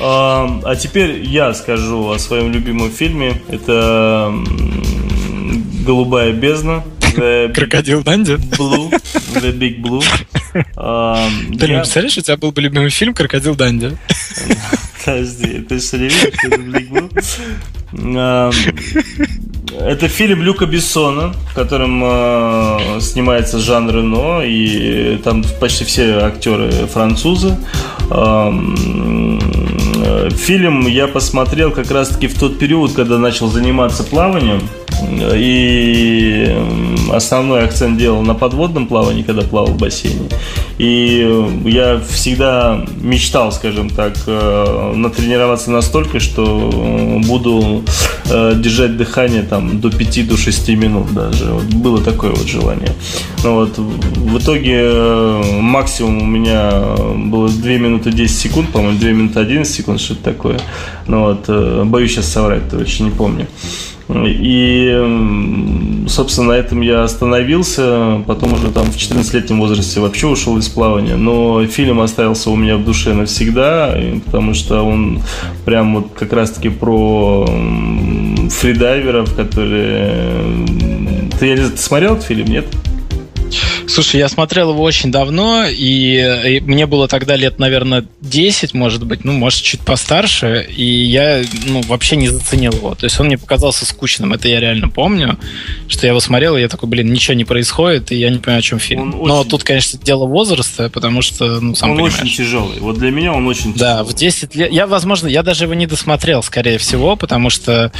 А, 0.00 0.60
а 0.64 0.76
теперь 0.76 1.22
я 1.24 1.54
скажу 1.54 2.10
о 2.10 2.18
своем 2.18 2.52
любимом 2.52 2.90
фильме. 2.90 3.40
Это 3.48 4.32
«Голубая 5.84 6.32
бездна». 6.32 6.84
Крокодил 7.54 8.02
Данди? 8.02 8.32
Blue. 8.32 8.90
The 9.34 9.52
Big 9.52 9.80
Blue. 9.80 10.02
Um, 10.76 11.56
Ты 11.58 11.66
я... 11.66 11.78
представляешь, 11.78 12.16
у 12.18 12.20
тебя 12.20 12.36
был 12.36 12.52
бы 12.52 12.62
любимый 12.62 12.90
фильм 12.90 13.14
«Крокодил 13.14 13.54
Данди»? 13.54 13.96
Подожди, 15.04 15.60
ты 15.68 15.80
что 15.80 15.98
не 15.98 16.04
видишь, 16.04 16.24
это 16.24 16.56
Big 16.56 16.88
Blue? 16.88 17.10
Это 19.80 20.08
фильм 20.08 20.42
Люка 20.42 20.66
Бессона, 20.66 21.32
в 21.50 21.54
котором 21.54 22.02
э, 22.04 23.00
снимается 23.00 23.58
Жан 23.58 23.90
Рено, 23.90 24.42
и 24.44 25.16
там 25.24 25.42
почти 25.60 25.84
все 25.84 26.18
актеры 26.18 26.70
французы. 26.86 27.56
Э, 28.10 28.50
фильм 30.42 30.88
я 30.88 31.06
посмотрел 31.06 31.70
как 31.70 31.90
раз-таки 31.92 32.26
в 32.26 32.36
тот 32.36 32.58
период, 32.58 32.92
когда 32.94 33.16
начал 33.16 33.46
заниматься 33.46 34.02
плаванием. 34.02 34.60
И 35.34 36.54
основной 37.12 37.64
акцент 37.64 37.98
делал 37.98 38.22
на 38.22 38.34
подводном 38.34 38.86
плавании, 38.86 39.22
когда 39.22 39.42
плавал 39.42 39.72
в 39.72 39.78
бассейне. 39.78 40.28
И 40.78 41.62
я 41.64 42.00
всегда 42.10 42.84
мечтал, 43.00 43.52
скажем 43.52 43.90
так, 43.90 44.14
э, 44.26 44.92
натренироваться 44.94 45.70
настолько, 45.70 46.20
что 46.20 47.20
буду 47.26 47.84
э, 48.30 48.54
держать 48.56 48.96
дыхание 48.96 49.42
там 49.42 49.80
до 49.80 49.88
5-6 49.88 50.74
минут 50.74 51.12
даже. 51.12 51.52
Вот 51.52 51.64
было 51.64 52.00
такое 52.00 52.32
вот 52.32 52.46
желание. 52.46 52.92
Но 53.44 53.54
вот 53.54 53.78
в 53.78 54.38
итоге 54.38 54.80
э, 54.82 55.60
максимум 55.60 56.22
у 56.22 56.26
меня 56.26 56.72
было 57.16 57.48
2 57.48 57.70
минуты 57.72 58.10
10 58.10 58.36
секунд, 58.36 58.70
по-моему, 58.70 58.98
2 58.98 59.08
минуты 59.10 59.40
11 59.40 59.72
секунд, 59.72 60.00
что-то 60.00 60.24
такое. 60.24 60.58
Но 61.06 61.24
вот 61.24 61.86
боюсь 61.86 62.12
сейчас 62.12 62.28
соврать, 62.28 62.68
то 62.70 62.78
очень 62.78 63.06
не 63.06 63.10
помню. 63.10 63.46
И, 64.08 66.04
собственно, 66.08 66.48
на 66.48 66.52
этом 66.52 66.80
я 66.80 67.04
остановился. 67.04 68.22
Потом 68.26 68.54
уже 68.54 68.70
там 68.70 68.86
в 68.86 68.96
14-летнем 68.96 69.60
возрасте 69.60 70.00
вообще 70.00 70.26
ушел 70.26 70.58
из 70.58 70.68
плавания. 70.68 71.16
Но 71.16 71.64
фильм 71.66 72.00
остался 72.00 72.50
у 72.50 72.56
меня 72.56 72.76
в 72.76 72.84
душе 72.84 73.14
навсегда, 73.14 73.96
потому 74.24 74.54
что 74.54 74.82
он 74.82 75.20
прям 75.64 75.96
вот 75.96 76.08
как 76.18 76.32
раз-таки 76.32 76.68
про 76.68 77.46
фридайверов, 78.50 79.34
которые... 79.34 80.32
Ты, 81.38 81.56
ты 81.56 81.76
смотрел 81.76 82.14
этот 82.14 82.26
фильм, 82.26 82.46
нет? 82.46 82.66
Слушай, 83.92 84.20
я 84.20 84.28
смотрел 84.30 84.70
его 84.70 84.82
очень 84.82 85.10
давно, 85.12 85.66
и, 85.68 86.16
и 86.46 86.60
мне 86.60 86.86
было 86.86 87.08
тогда 87.08 87.36
лет, 87.36 87.58
наверное, 87.58 88.06
10, 88.22 88.72
может 88.72 89.04
быть, 89.04 89.22
ну, 89.24 89.32
может, 89.32 89.62
чуть 89.62 89.80
постарше, 89.80 90.66
и 90.66 90.82
я, 90.82 91.42
ну, 91.66 91.82
вообще 91.82 92.16
не 92.16 92.28
заценил 92.28 92.72
его. 92.72 92.94
То 92.94 93.04
есть 93.04 93.20
он 93.20 93.26
мне 93.26 93.36
показался 93.36 93.84
скучным, 93.84 94.32
это 94.32 94.48
я 94.48 94.60
реально 94.60 94.88
помню, 94.88 95.38
что 95.88 96.06
я 96.06 96.12
его 96.12 96.20
смотрел, 96.20 96.56
и 96.56 96.62
я 96.62 96.68
такой, 96.68 96.88
блин, 96.88 97.12
ничего 97.12 97.34
не 97.34 97.44
происходит, 97.44 98.12
и 98.12 98.16
я 98.16 98.30
не 98.30 98.38
понимаю, 98.38 98.60
о 98.60 98.62
чем 98.62 98.78
фильм. 98.78 99.02
Он 99.02 99.28
Но 99.28 99.40
очень... 99.40 99.50
тут, 99.50 99.62
конечно, 99.62 99.98
дело 100.02 100.24
возраста, 100.24 100.88
потому 100.88 101.20
что, 101.20 101.60
ну, 101.60 101.74
сам 101.74 101.90
Он 101.90 101.96
понимаешь. 101.96 102.18
очень 102.22 102.34
тяжелый. 102.34 102.80
Вот 102.80 102.96
для 102.96 103.10
меня 103.10 103.34
он 103.34 103.46
очень 103.46 103.74
тяжелый. 103.74 103.78
Да, 103.78 104.04
в 104.04 104.14
10 104.14 104.54
лет... 104.54 104.72
Я, 104.72 104.86
возможно, 104.86 105.28
я 105.28 105.42
даже 105.42 105.64
его 105.64 105.74
не 105.74 105.86
досмотрел, 105.86 106.42
скорее 106.42 106.78
всего, 106.78 107.14
потому 107.16 107.50
что 107.50 107.92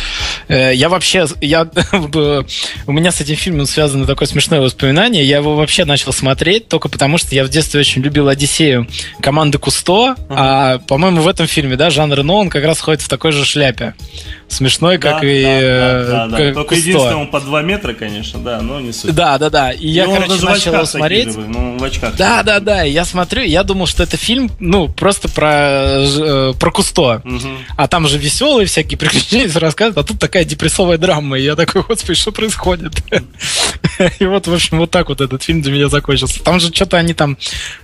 э, 0.49 0.73
я 0.75 0.89
вообще... 0.89 1.27
Я, 1.43 1.69
у 2.87 2.93
меня 2.93 3.13
с 3.13 3.21
этим 3.21 3.37
фильмом 3.37 3.67
связано 3.67 4.07
такое 4.07 4.27
смешное 4.27 4.63
воспоминание. 4.63 5.23
Я 5.23 5.37
его 5.37 5.55
вообще 5.55 5.82
начал 5.85 6.13
смотреть 6.13 6.69
только 6.69 6.89
потому, 6.89 7.19
что 7.19 7.35
я 7.35 7.45
в 7.45 7.49
детстве 7.49 7.81
очень 7.81 8.03
любил 8.03 8.29
«Одиссею» 8.29 8.87
команды 9.21 9.59
Кусто, 9.59 9.93
uh-huh. 9.93 10.17
а, 10.31 10.79
по-моему, 10.79 11.23
в 11.23 11.29
этом 11.29 11.47
фильме, 11.47 11.77
да, 11.77 11.91
Жан 11.91 12.13
Рено, 12.13 12.35
он 12.35 12.51
как 12.51 12.65
раз 12.65 12.81
ходит 12.81 13.03
в 13.03 13.09
такой 13.09 13.33
же 13.33 13.45
шляпе. 13.45 13.95
Смешной, 14.49 14.99
как 14.99 15.23
да, 15.23 15.27
и 15.27 15.43
да, 15.43 15.49
э, 15.49 16.07
да, 16.07 16.27
да, 16.27 16.37
как 16.37 16.55
Только 16.55 16.75
Кусто. 16.75 16.89
единственное, 16.89 17.17
он 17.17 17.29
по 17.29 17.41
2 17.41 17.63
метра, 17.63 17.95
конечно, 17.95 18.39
да, 18.41 18.61
но 18.61 18.81
не 18.81 18.93
суть. 18.93 19.15
Да, 19.15 19.39
да, 19.39 19.49
да. 19.49 19.73
И, 19.73 19.89
я, 19.89 20.05
короче, 20.05 20.45
начал 20.45 20.75
его 20.75 20.85
смотреть. 20.85 21.33
Же, 21.33 21.41
ну, 21.41 21.79
в 21.79 21.85
очках. 21.85 22.17
Да, 22.17 22.43
да, 22.43 22.61
да. 22.61 22.83
Я 22.83 23.07
смотрю, 23.07 23.43
я 23.45 23.63
думал, 23.63 23.87
что 23.87 24.03
это 24.03 24.19
фильм, 24.19 24.51
ну, 24.61 24.89
просто 24.89 25.31
про, 25.31 26.05
э, 26.05 26.53
про 26.59 26.71
Кусто. 26.71 27.23
Угу. 27.25 27.49
А 27.77 27.89
там 27.89 28.07
же 28.09 28.19
веселые 28.19 28.67
всякие 28.67 28.99
приключения 28.99 29.51
рассказывают, 29.59 29.99
а 29.99 30.07
тут 30.07 30.21
такая 30.21 30.45
депрессовая 30.45 30.99
драма. 30.99 31.39
И 31.39 31.43
я 31.43 31.57
такой, 31.57 31.83
господи, 31.83 32.19
что 32.19 32.31
происходит? 32.31 32.93
И 34.19 34.27
вот, 34.27 34.47
в 34.47 34.53
общем, 34.53 34.79
вот 34.79 34.91
так 34.91 35.09
вот 35.09 35.21
этот 35.21 35.43
фильм 35.43 35.62
для 35.63 35.73
меня 35.73 35.89
закончился. 35.89 36.43
Там 36.43 36.61
же 36.61 36.73
что-то 36.73 36.99
они 36.99 37.15
там 37.15 37.39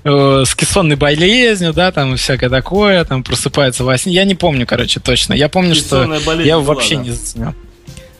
э, 0.04 0.44
с 0.46 0.54
кессонной 0.54 0.96
болезнью, 0.96 1.72
да, 1.72 1.92
там 1.92 2.16
всякое 2.16 2.50
такое, 2.50 3.04
там 3.04 3.22
просыпаются 3.22 3.84
во 3.84 3.96
сне. 3.96 4.12
Я 4.12 4.24
не 4.24 4.34
помню, 4.34 4.66
короче, 4.66 5.00
точно. 5.00 5.34
Я 5.34 5.48
помню, 5.48 5.74
что 5.74 6.04
я 6.42 6.54
его 6.54 6.62
вообще 6.62 6.96
не 6.96 7.10
заценил. 7.10 7.54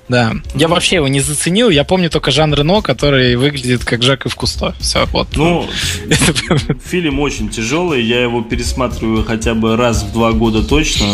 Да. 0.08 0.32
Я 0.54 0.68
вообще 0.68 0.96
его 0.96 1.08
не 1.08 1.20
заценил. 1.20 1.68
Я 1.68 1.84
помню 1.84 2.08
только 2.10 2.30
Жан 2.30 2.54
Рено, 2.54 2.80
который 2.80 3.36
выглядит 3.36 3.84
как 3.84 4.02
Жак 4.02 4.26
и 4.26 4.30
Кусто. 4.30 4.74
Все, 4.80 5.06
вот. 5.12 5.28
Ну, 5.36 5.66
фильм 6.84 7.20
очень 7.20 7.48
тяжелый. 7.48 8.02
Я 8.02 8.22
его 8.22 8.42
пересматриваю 8.42 9.24
хотя 9.24 9.54
бы 9.54 9.76
раз 9.76 10.02
в 10.04 10.12
два 10.12 10.32
года 10.32 10.62
точно. 10.62 11.04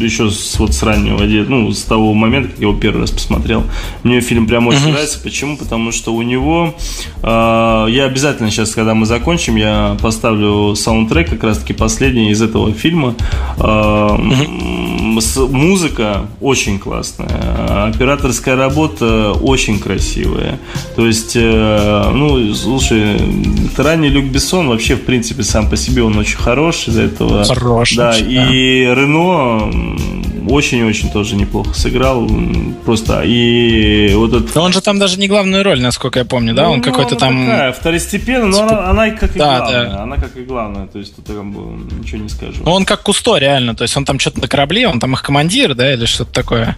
Еще 0.00 0.30
с, 0.30 0.58
вот 0.58 0.74
с 0.74 0.82
раннего, 0.82 1.20
ну, 1.48 1.72
с 1.72 1.82
того 1.82 2.14
момента, 2.14 2.50
как 2.50 2.58
я 2.58 2.68
его 2.68 2.78
первый 2.78 3.02
раз 3.02 3.10
посмотрел. 3.10 3.64
Мне 4.02 4.20
фильм 4.20 4.46
прям 4.46 4.66
очень 4.66 4.80
uh-huh. 4.80 4.92
нравится. 4.92 5.20
Почему? 5.22 5.56
Потому 5.56 5.92
что 5.92 6.14
у 6.14 6.22
него... 6.22 6.74
Э, 7.22 7.86
я 7.88 8.04
обязательно 8.04 8.50
сейчас, 8.50 8.74
когда 8.74 8.94
мы 8.94 9.04
закончим, 9.04 9.56
я 9.56 9.96
поставлю 10.00 10.74
саундтрек 10.74 11.28
как 11.30 11.44
раз-таки 11.44 11.74
последний 11.74 12.30
из 12.30 12.40
этого 12.40 12.72
фильма. 12.72 13.14
Э, 13.58 13.62
uh-huh. 13.62 15.50
Музыка 15.50 16.26
очень 16.40 16.78
классная 16.78 17.89
операторская 17.90 18.56
работа 18.56 19.32
очень 19.32 19.78
красивая. 19.78 20.58
То 20.96 21.06
есть, 21.06 21.36
э, 21.36 22.10
ну, 22.12 22.54
слушай, 22.54 23.20
ранний 23.76 24.08
Люк 24.08 24.26
Бессон 24.26 24.68
вообще, 24.68 24.96
в 24.96 25.02
принципе, 25.02 25.42
сам 25.42 25.68
по 25.68 25.76
себе 25.76 26.02
он 26.02 26.16
очень 26.16 26.38
хорош 26.38 26.88
из-за 26.88 27.02
этого. 27.02 27.44
Хорош. 27.44 27.94
Да, 27.96 28.16
и 28.16 28.84
Рено 28.84 29.70
очень-очень 30.48 31.10
тоже 31.10 31.36
неплохо 31.36 31.74
сыграл. 31.74 32.28
Просто, 32.84 33.22
и 33.24 34.12
вот 34.14 34.32
этот... 34.32 34.54
Но 34.54 34.62
он 34.62 34.72
же 34.72 34.80
там 34.80 34.98
даже 34.98 35.18
не 35.18 35.28
главную 35.28 35.62
роль, 35.62 35.80
насколько 35.80 36.18
я 36.18 36.24
помню, 36.24 36.54
да? 36.54 36.64
Ну, 36.64 36.72
он 36.72 36.82
какой-то 36.82 37.16
там... 37.16 37.46
Такая, 37.46 37.72
второстепенная, 37.72 38.46
но 38.46 38.52
типа... 38.52 38.90
она, 38.90 39.04
она 39.04 39.10
как 39.10 39.36
и 39.36 39.38
да, 39.38 39.58
главная. 39.58 39.90
Да. 39.90 40.02
Она 40.02 40.16
как 40.16 40.36
и 40.36 40.42
главная, 40.42 40.86
то 40.86 40.98
есть 40.98 41.16
тут 41.16 41.26
бы 41.26 41.94
ничего 42.00 42.22
не 42.22 42.28
скажу. 42.28 42.62
Ну, 42.64 42.72
он 42.72 42.84
как 42.84 43.02
Кусто, 43.02 43.36
реально, 43.36 43.74
то 43.74 43.82
есть 43.82 43.96
он 43.96 44.04
там 44.04 44.18
что-то 44.18 44.40
на 44.40 44.48
корабле, 44.48 44.88
он 44.88 45.00
там 45.00 45.14
их 45.14 45.22
командир, 45.22 45.74
да, 45.74 45.92
или 45.92 46.04
что-то 46.04 46.32
такое? 46.32 46.76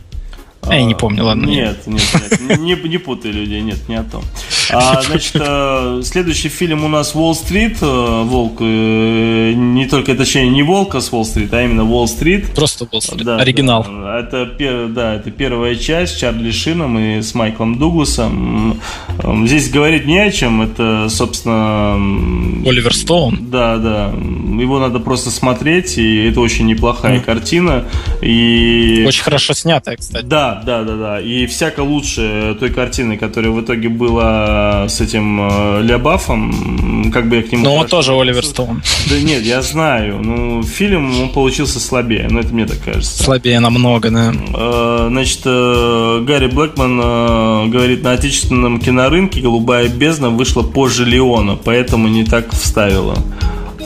А, 0.62 0.74
я 0.74 0.84
не 0.84 0.94
помню, 0.94 1.24
ладно. 1.24 1.46
Нет, 1.46 1.86
нет, 1.86 2.02
нет, 2.40 2.60
не, 2.60 2.74
не 2.88 2.98
путай 2.98 3.32
людей, 3.32 3.60
нет, 3.62 3.88
не 3.88 3.96
о 3.96 4.04
том. 4.04 4.24
А, 4.72 5.02
значит, 5.02 5.36
э, 5.36 6.00
следующий 6.04 6.48
фильм 6.48 6.84
у 6.84 6.88
нас 6.88 7.14
Уолл-стрит, 7.14 7.78
э, 7.82 8.22
Волк, 8.24 8.58
э, 8.60 9.52
не 9.54 9.86
только, 9.86 10.14
точнее, 10.14 10.48
не 10.48 10.62
Волк, 10.62 10.94
а 10.94 11.00
с 11.00 11.12
Уолл-стрит, 11.12 11.52
а 11.52 11.62
именно 11.62 11.84
Уолл-стрит. 11.84 12.54
Просто 12.54 12.86
Уолл-стрит, 12.90 13.24
да, 13.24 13.36
оригинал. 13.36 13.84
Да, 13.84 14.18
это, 14.18 14.88
да, 14.88 15.14
это 15.14 15.30
первая 15.30 15.76
часть 15.76 16.14
с 16.14 16.16
Чарли 16.16 16.50
Шином 16.50 16.98
и 16.98 17.20
с 17.20 17.34
Майклом 17.34 17.78
Дугласом. 17.78 18.80
Здесь 19.44 19.70
говорить 19.70 20.06
не 20.06 20.18
о 20.18 20.30
чем, 20.30 20.62
это, 20.62 21.08
собственно... 21.10 21.94
Оливер 22.66 22.94
Стоун. 22.94 23.50
Да, 23.50 23.76
да, 23.76 24.06
его 24.08 24.78
надо 24.78 25.00
просто 25.00 25.30
смотреть, 25.30 25.98
и 25.98 26.28
это 26.28 26.40
очень 26.40 26.66
неплохая 26.66 27.18
mm. 27.18 27.24
картина. 27.24 27.84
И... 28.22 29.04
Очень 29.06 29.24
хорошо 29.24 29.52
снятая, 29.52 29.96
кстати. 29.96 30.24
Да, 30.24 30.62
да, 30.64 30.82
да, 30.82 30.96
да, 30.96 31.20
И 31.20 31.46
всяко 31.46 31.80
лучше 31.80 32.56
той 32.58 32.70
картины, 32.70 33.18
которая 33.18 33.50
в 33.50 33.60
итоге 33.60 33.88
была 33.88 34.61
с 34.88 35.00
этим 35.00 35.40
э, 35.40 35.82
Лябафом, 35.82 37.10
как 37.12 37.28
бы 37.28 37.36
я 37.36 37.42
к 37.42 37.52
нему... 37.52 37.64
Ну, 37.64 37.74
он 37.74 37.86
тоже 37.86 38.12
Оливер 38.12 38.44
Стоун. 38.44 38.82
Да 39.08 39.20
нет, 39.20 39.42
я 39.42 39.62
знаю. 39.62 40.18
Ну, 40.22 40.62
фильм 40.62 41.20
он 41.20 41.28
получился 41.30 41.80
слабее, 41.80 42.24
но 42.28 42.34
ну, 42.34 42.40
это 42.40 42.54
мне 42.54 42.66
так 42.66 42.82
кажется. 42.82 43.22
Слабее 43.22 43.60
намного, 43.60 44.10
да. 44.10 44.32
Э, 44.54 45.06
значит, 45.10 45.40
э, 45.44 46.24
Гарри 46.26 46.46
Блэкман 46.46 47.70
говорит, 47.70 48.02
на 48.02 48.12
отечественном 48.12 48.80
кинорынке 48.80 49.40
«Голубая 49.40 49.88
бездна» 49.88 50.30
вышла 50.30 50.62
позже 50.62 51.04
Леона, 51.04 51.56
поэтому 51.56 52.08
не 52.08 52.24
так 52.24 52.52
вставила. 52.52 53.16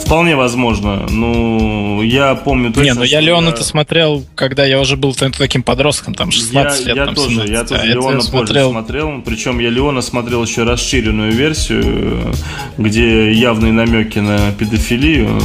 Вполне 0.05 0.37
возможно. 0.37 1.07
Ну, 1.09 2.03
я 2.03 2.35
помню 2.35 2.73
точно. 2.73 2.83
Не, 2.83 2.93
ну 2.95 3.03
я 3.03 3.21
Леона 3.21 3.49
это 3.49 3.65
смотрел, 3.65 4.25
когда 4.35 4.65
я 4.65 4.81
уже 4.81 4.97
был 4.97 5.15
таким 5.15 5.63
подростком, 5.63 6.15
там 6.15 6.31
16 6.31 6.81
я, 6.81 6.87
лет. 6.87 6.97
Я 6.97 7.07
там, 7.07 7.15
тоже, 7.15 7.31
17. 7.47 7.51
я 7.51 7.65
тоже 7.65 7.81
а 7.81 7.87
Леона 7.87 8.21
смотрел. 8.21 8.71
смотрел. 8.71 9.23
Причем 9.25 9.59
я 9.59 9.71
Леона 9.71 10.03
смотрел 10.03 10.45
еще 10.45 10.63
расширенную 10.65 11.33
версию, 11.33 12.35
где 12.79 13.33
явные 13.33 13.73
намеки 13.73 14.19
на 14.19 14.53
педофилию. 14.53 15.41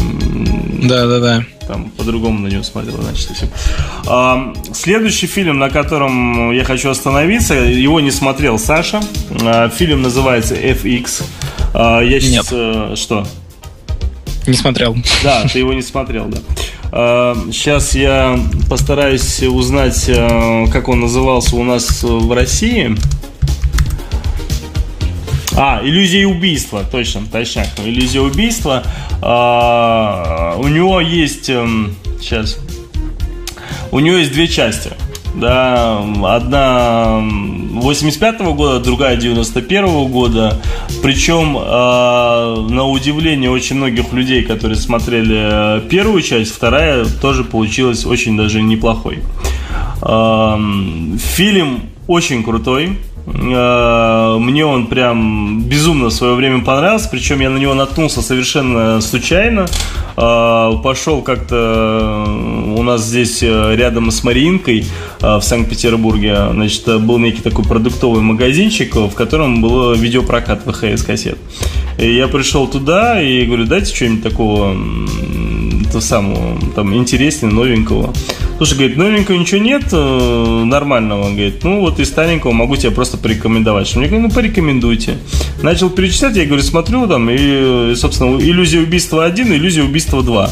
Да, 0.84 1.06
да, 1.08 1.20
да. 1.20 1.44
Там 1.68 1.90
по-другому 1.92 2.40
на 2.40 2.48
него 2.48 2.64
смотрел, 2.64 3.02
значит, 3.02 3.28
совсем. 3.28 3.50
А, 4.08 4.54
следующий 4.74 5.28
фильм, 5.28 5.60
на 5.60 5.70
котором 5.70 6.52
я 6.52 6.64
хочу 6.64 6.90
остановиться, 6.90 7.54
его 7.54 8.00
не 8.00 8.12
смотрел 8.12 8.60
Саша. 8.60 9.02
А, 9.42 9.70
фильм 9.70 10.02
называется 10.02 10.56
FX. 10.56 11.24
А, 11.74 12.02
я 12.02 12.20
сейчас... 12.20 12.52
Нет. 12.52 12.60
Э, 12.60 12.96
что? 12.96 13.26
Не 14.52 14.58
смотрел. 14.58 14.98
Да, 15.24 15.48
ты 15.48 15.60
его 15.60 15.74
не 15.74 15.82
смотрел, 15.82 16.28
да. 16.28 16.40
Сейчас 17.52 17.96
я 17.96 18.38
постараюсь 18.70 19.42
узнать, 19.44 20.04
э, 20.10 20.66
как 20.74 20.90
он 20.90 21.00
назывался 21.00 21.56
у 21.56 21.64
нас 21.64 22.04
в 22.04 22.34
России. 22.34 22.98
А, 25.56 25.80
иллюзия 25.84 26.28
убийства, 26.28 26.84
точно, 26.84 27.22
точно. 27.32 27.64
Иллюзия 27.78 28.20
убийства. 28.20 28.84
А, 29.22 30.56
у 30.58 30.68
него 30.68 31.00
есть... 31.00 31.46
Сейчас. 31.46 32.58
Эм, 32.58 32.66
у 33.92 34.00
него 34.00 34.18
есть 34.18 34.34
две 34.34 34.50
части. 34.50 34.92
Да, 35.36 36.04
одна 36.24 37.22
85 37.72 38.42
-го 38.42 38.54
года, 38.54 38.80
другая 38.80 39.16
91 39.16 39.86
-го 39.86 40.08
года. 40.08 40.60
Причем, 41.02 41.58
э, 41.58 42.68
на 42.70 42.86
удивление 42.86 43.50
очень 43.50 43.78
многих 43.78 44.12
людей, 44.14 44.44
которые 44.44 44.76
смотрели 44.76 45.78
э, 45.78 45.82
первую 45.90 46.22
часть, 46.22 46.52
вторая 46.54 47.06
тоже 47.22 47.44
получилась 47.44 48.06
очень 48.06 48.36
даже 48.36 48.62
неплохой. 48.62 49.20
Э, 50.02 50.58
фильм 51.18 51.80
очень 52.08 52.44
крутой. 52.44 52.98
Э, 53.26 54.38
мне 54.40 54.66
он 54.66 54.88
прям 54.88 55.62
безумно 55.64 56.08
в 56.08 56.14
свое 56.14 56.36
время 56.36 56.64
понравился, 56.64 57.10
причем 57.10 57.40
я 57.40 57.50
на 57.50 57.58
него 57.58 57.74
наткнулся 57.74 58.22
совершенно 58.22 59.02
случайно. 59.02 59.68
Э, 60.18 60.72
пошел 60.84 61.22
как-то 61.22 62.26
э, 62.28 62.74
у 62.78 62.84
нас 62.84 63.06
здесь 63.06 63.42
рядом 63.42 64.12
с 64.12 64.24
Мариинкой 64.24 64.86
в 65.20 65.42
Санкт-Петербурге, 65.42 66.48
значит, 66.52 67.02
был 67.02 67.20
некий 67.20 67.42
такой 67.42 67.64
продуктовый 67.64 68.22
магазинчик, 68.22 68.96
в 68.96 69.12
котором 69.12 69.62
был 69.62 69.94
видеопрокат 69.94 70.66
ВХС-кассет. 70.66 71.38
И 71.98 72.16
я 72.16 72.28
пришел 72.28 72.68
туда 72.68 73.22
и 73.22 73.46
говорю, 73.46 73.66
дайте 73.66 73.94
что-нибудь 73.94 74.24
такого 74.24 74.76
то 75.92 76.00
самого, 76.00 76.58
там, 76.74 76.96
интереснее, 76.96 77.54
новенького. 77.54 78.14
Слушай, 78.62 78.78
говорит, 78.78 78.98
новенького 78.98 79.38
ничего 79.38 79.60
нет 79.60 79.86
э, 79.92 80.64
нормального. 80.66 81.24
Он 81.24 81.34
говорит, 81.34 81.64
ну 81.64 81.80
вот 81.80 82.00
из 82.00 82.10
старенького 82.10 82.52
могу 82.52 82.76
тебе 82.76 82.92
просто 82.92 83.18
порекомендовать. 83.18 83.88
Что 83.88 83.98
мне 83.98 84.08
говорю, 84.08 84.28
ну 84.28 84.32
порекомендуйте. 84.32 85.18
Начал 85.64 85.90
перечислять, 85.90 86.36
я 86.36 86.46
говорю, 86.46 86.62
смотрю 86.62 87.08
там, 87.08 87.28
и, 87.32 87.96
собственно, 87.96 88.40
иллюзия 88.40 88.82
убийства 88.82 89.26
1, 89.26 89.52
иллюзия 89.52 89.82
убийства 89.82 90.22
2. 90.22 90.52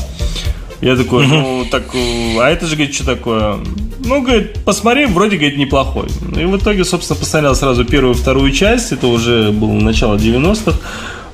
Я 0.82 0.95
такой, 0.95 1.28
ну, 1.28 1.67
так, 1.69 1.84
э, 1.93 2.39
а 2.39 2.50
это 2.50 2.65
же, 2.65 2.78
говорит, 2.78 2.95
что 2.95 3.06
такое? 3.06 3.58
Ну, 4.04 4.24
говорит, 4.24 4.56
посмотри, 4.65 5.06
вроде, 5.06 5.38
говорит, 5.38 5.60
неплохой. 5.60 6.08
И 6.36 6.45
в 6.45 6.58
итоге, 6.58 6.86
собственно, 6.86 7.19
посмотрел 7.19 7.54
сразу 7.54 7.86
первую 7.86 8.15
и 8.15 8.17
вторую 8.17 8.52
часть. 8.52 8.91
Это 8.91 9.06
уже 9.06 9.52
было 9.52 9.74
начало 9.74 10.15
90-х. 10.15 10.80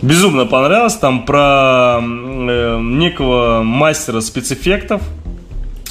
Безумно 0.02 0.46
понравилось. 0.46 0.96
Там 0.96 1.26
про 1.26 2.02
э, 2.02 2.80
некого 2.82 3.64
мастера 3.64 4.20
спецэффектов, 4.20 5.02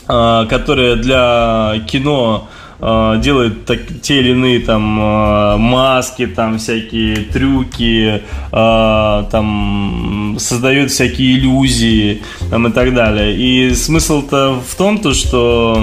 э, 0.09 0.47
который 0.49 0.97
для 0.97 1.75
кино 1.87 2.49
э, 2.81 3.21
делает 3.23 3.64
так, 3.67 3.81
те 4.03 4.21
или 4.21 4.31
иные 4.31 4.61
там 4.61 5.01
э, 5.01 5.57
маски, 5.57 6.27
там 6.27 6.59
всякие 6.59 7.17
трюки, 7.17 8.23
там 8.51 10.37
создает 10.38 10.90
всякие 10.90 11.38
иллюзии 11.38 12.23
там, 12.51 12.67
и 12.69 12.73
так 12.73 12.95
далее. 12.95 13.37
И 13.37 13.75
смысл-то 13.75 14.61
в 14.67 14.75
том, 14.77 14.99
то, 14.99 15.14
что 15.14 15.83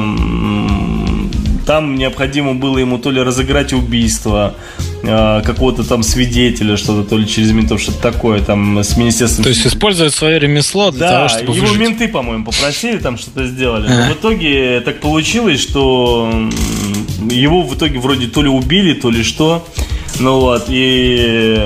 там 1.65 1.95
необходимо 1.95 2.53
было 2.55 2.77
ему 2.77 2.97
то 2.97 3.11
ли 3.11 3.21
разыграть 3.21 3.73
убийство 3.73 4.53
э, 5.03 5.41
какого-то 5.45 5.83
там 5.83 6.03
свидетеля, 6.03 6.77
что-то, 6.77 7.07
то 7.07 7.17
ли 7.17 7.27
через 7.27 7.51
ментов, 7.51 7.81
что-то 7.81 8.01
такое, 8.01 8.39
там, 8.41 8.77
с 8.79 8.97
министерством... 8.97 9.43
То 9.43 9.49
есть 9.49 9.65
использовать 9.65 10.13
свое 10.13 10.39
ремесло 10.39 10.91
для 10.91 10.99
Да, 11.09 11.11
того, 11.17 11.29
чтобы 11.29 11.55
его 11.55 11.67
выжить. 11.67 11.79
менты, 11.79 12.07
по-моему, 12.07 12.45
попросили, 12.45 12.97
там 12.97 13.17
что-то 13.17 13.45
сделали. 13.47 13.87
Но 13.87 14.13
в 14.13 14.17
итоге 14.17 14.81
так 14.81 14.99
получилось, 14.99 15.59
что 15.61 16.31
его 17.29 17.63
в 17.63 17.75
итоге 17.75 17.99
вроде 17.99 18.27
то 18.27 18.41
ли 18.41 18.49
убили, 18.49 18.93
то 18.93 19.09
ли 19.09 19.23
что. 19.23 19.65
Ну 20.19 20.39
вот, 20.39 20.65
и 20.67 21.57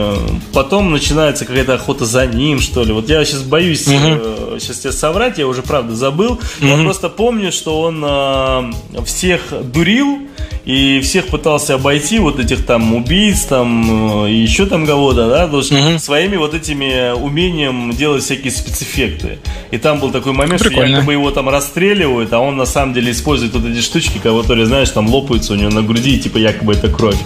потом 0.54 0.92
начинается 0.92 1.46
какая-то 1.46 1.74
охота 1.74 2.06
за 2.06 2.26
ним, 2.26 2.60
что 2.62 2.84
ли. 2.84 2.94
Вот 2.94 3.10
я 3.10 3.24
сейчас 3.26 3.42
боюсь 3.42 3.84
сейчас 3.86 4.80
тебе 4.80 4.94
соврать, 4.94 5.38
я 5.38 5.48
уже 5.48 5.62
правда 5.62 5.96
забыл. 5.96 6.40
Я 6.62 6.76
Мгм. 6.76 6.86
просто 6.86 7.10
помню, 7.10 7.52
что 7.52 7.82
он 7.82 8.04
э, 8.06 8.72
всех 9.06 9.42
дурил 9.74 10.20
и 10.64 11.00
всех 11.04 11.28
пытался 11.28 11.76
обойти, 11.76 12.18
вот 12.20 12.40
этих 12.40 12.66
там 12.66 12.94
убийц, 12.96 13.42
там, 13.44 14.26
э, 14.26 14.32
и 14.32 14.36
еще 14.36 14.66
там 14.66 14.88
кого-то, 14.88 15.28
да, 15.30 15.46
потому 15.46 15.62
что 15.64 15.76
Мгм. 15.76 16.00
своими 16.00 16.38
вот 16.38 16.54
этими 16.54 17.14
умением 17.14 17.92
делать 17.92 18.24
всякие 18.24 18.52
спецэффекты. 18.52 19.40
И 19.72 19.78
там 19.78 20.00
был 20.00 20.12
такой 20.12 20.32
момент, 20.32 20.60
что 20.62 20.70
Прикольно. 20.70 20.96
якобы 20.96 21.12
его 21.14 21.30
там 21.32 21.50
расстреливают, 21.50 22.32
а 22.34 22.40
он 22.40 22.56
на 22.58 22.66
самом 22.66 22.94
деле 22.94 23.12
использует 23.12 23.54
вот 23.54 23.66
эти 23.66 23.82
штучки, 23.82 24.18
которые, 24.20 24.66
знаешь, 24.66 24.90
там 24.92 25.08
лопаются 25.14 25.54
у 25.54 25.56
него 25.56 25.70
на 25.72 25.82
груди, 25.84 26.16
и 26.16 26.20
типа 26.20 26.38
якобы 26.38 26.74
это 26.74 26.88
кровь. 26.90 27.18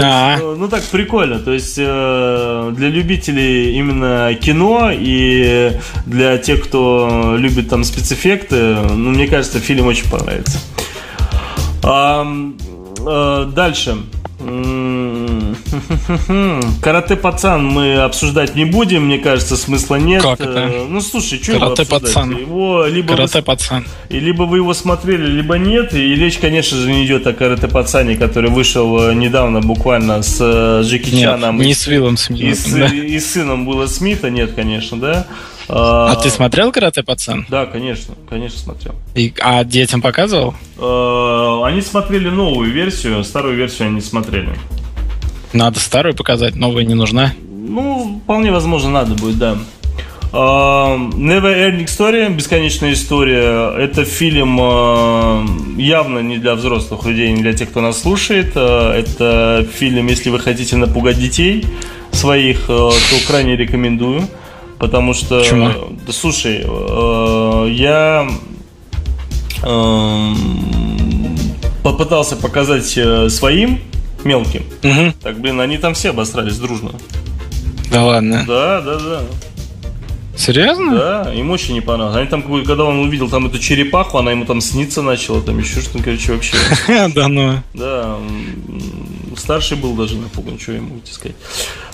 А, 0.00 0.38
Ну, 0.56 0.68
так 0.68 0.82
прикольно. 0.84 1.38
То 1.38 1.52
есть 1.52 1.76
э, 1.78 2.72
для 2.76 2.88
любителей 2.88 3.74
именно 3.76 4.34
кино 4.34 4.90
и 4.92 5.72
для 6.06 6.38
тех, 6.38 6.62
кто 6.62 7.36
любит 7.38 7.68
там 7.68 7.84
спецэффекты, 7.84 8.76
ну, 8.90 9.10
мне 9.10 9.26
кажется, 9.26 9.60
фильм 9.60 9.86
очень 9.86 10.10
понравится. 10.10 10.58
Ам, 11.82 12.56
э, 13.06 13.50
дальше. 13.54 13.96
Карате 16.80 17.16
пацан 17.16 17.64
мы 17.66 17.96
обсуждать 17.96 18.54
не 18.54 18.64
будем, 18.64 19.06
мне 19.06 19.18
кажется, 19.18 19.56
смысла 19.56 19.96
нет. 19.96 20.22
Как 20.22 20.40
это? 20.40 20.58
Э, 20.58 20.86
Ну 20.88 21.00
слушай, 21.00 21.40
что 21.42 21.58
Карате 21.58 21.84
пацан. 21.86 22.36
Его 22.36 22.84
либо 22.86 23.12
вы 23.12 23.16
карате 23.16 23.42
пацан. 23.42 23.84
и 24.08 24.20
либо 24.20 24.42
вы 24.44 24.58
его 24.58 24.74
смотрели, 24.74 25.26
либо 25.26 25.56
нет. 25.58 25.94
И 25.94 26.14
речь, 26.14 26.38
конечно 26.38 26.76
же, 26.78 26.90
не 26.90 27.04
идет 27.06 27.26
о 27.26 27.32
карате 27.32 27.68
пацане, 27.68 28.16
который 28.16 28.50
вышел 28.50 29.10
э, 29.10 29.14
недавно 29.14 29.60
буквально 29.60 30.22
с 30.22 30.36
э, 30.40 30.82
Джеки 30.84 31.10
Нет, 31.10 31.22
Чаном 31.22 31.58
не 31.60 31.70
и, 31.70 31.74
с 31.74 31.86
Виллом 31.86 32.14
и, 32.14 32.16
Смитом, 32.16 32.54
с, 32.54 32.64
да. 32.72 32.86
и 32.86 33.18
с 33.18 33.32
сыном 33.32 33.66
Уилла 33.68 33.86
Смита. 33.86 34.30
Нет, 34.30 34.52
конечно, 34.54 34.98
да. 34.98 35.26
А 35.68 36.16
ты 36.16 36.28
смотрел 36.28 36.70
карате 36.72 37.02
пацан? 37.02 37.46
Да, 37.48 37.66
конечно, 37.66 38.14
конечно 38.28 38.58
смотрел. 38.58 38.94
И- 39.14 39.32
а 39.40 39.64
детям 39.64 40.02
показывал? 40.02 40.54
Они 41.64 41.80
смотрели 41.80 42.28
новую 42.28 42.70
версию, 42.72 43.24
старую 43.24 43.56
версию 43.56 43.86
они 43.86 43.94
не 43.96 44.00
смотрели. 44.02 44.50
Надо 45.52 45.80
старую 45.80 46.14
показать, 46.14 46.56
новая 46.56 46.84
не 46.84 46.94
нужна. 46.94 47.32
Ну, 47.50 48.20
вполне 48.24 48.50
возможно, 48.50 48.90
надо 48.90 49.14
будет, 49.14 49.38
да. 49.38 49.58
А, 50.32 50.96
Never 50.96 51.54
Ending 51.54 51.86
Story, 51.86 52.34
бесконечная 52.34 52.94
история. 52.94 53.70
Это 53.76 54.04
фильм 54.04 54.58
э, 54.60 55.46
явно 55.76 56.20
не 56.20 56.38
для 56.38 56.54
взрослых 56.54 57.04
людей, 57.04 57.30
не 57.32 57.42
для 57.42 57.52
тех, 57.52 57.68
кто 57.68 57.82
нас 57.82 58.00
слушает. 58.00 58.52
Э, 58.54 58.92
Это 58.92 59.66
фильм, 59.74 60.06
если 60.06 60.30
вы 60.30 60.38
хотите 60.38 60.76
напугать 60.76 61.18
детей 61.18 61.66
своих, 62.12 62.66
то 62.66 62.92
крайне 63.26 63.56
рекомендую. 63.56 64.26
Потому 64.78 65.12
что, 65.14 65.38
Почему? 65.40 65.70
да 66.06 66.12
слушай, 66.12 66.60
я 67.72 68.28
попытался 71.82 72.36
показать 72.36 72.92
э, 72.96 73.28
своим 73.28 73.80
мелким. 74.24 74.64
Мгм. 74.82 75.12
Так, 75.22 75.38
блин, 75.40 75.60
они 75.60 75.78
там 75.78 75.94
все 75.94 76.10
обосрались 76.10 76.58
дружно. 76.58 76.92
Да 77.90 78.04
ладно. 78.04 78.44
Да, 78.46 78.80
да, 78.80 78.98
да. 78.98 79.22
Серьезно? 80.36 80.94
Да, 80.94 81.34
им 81.34 81.50
очень 81.50 81.74
не 81.74 81.82
понравилось. 81.82 82.16
Они 82.16 82.26
там, 82.26 82.42
когда 82.64 82.84
он 82.84 83.00
увидел 83.00 83.28
там 83.28 83.46
эту 83.46 83.58
черепаху, 83.58 84.16
она 84.18 84.30
ему 84.30 84.44
там 84.46 84.60
сниться 84.60 85.02
начала, 85.02 85.42
там 85.42 85.58
еще 85.58 85.80
что-то, 85.82 86.02
короче, 86.02 86.32
вообще. 86.32 86.56
Да 87.14 87.28
ну. 87.28 87.58
Да, 87.74 88.16
старший 89.36 89.76
был 89.76 89.94
даже 89.94 90.16
напуган, 90.16 90.58
что 90.58 90.72
ему 90.72 91.00
сказать. 91.04 91.36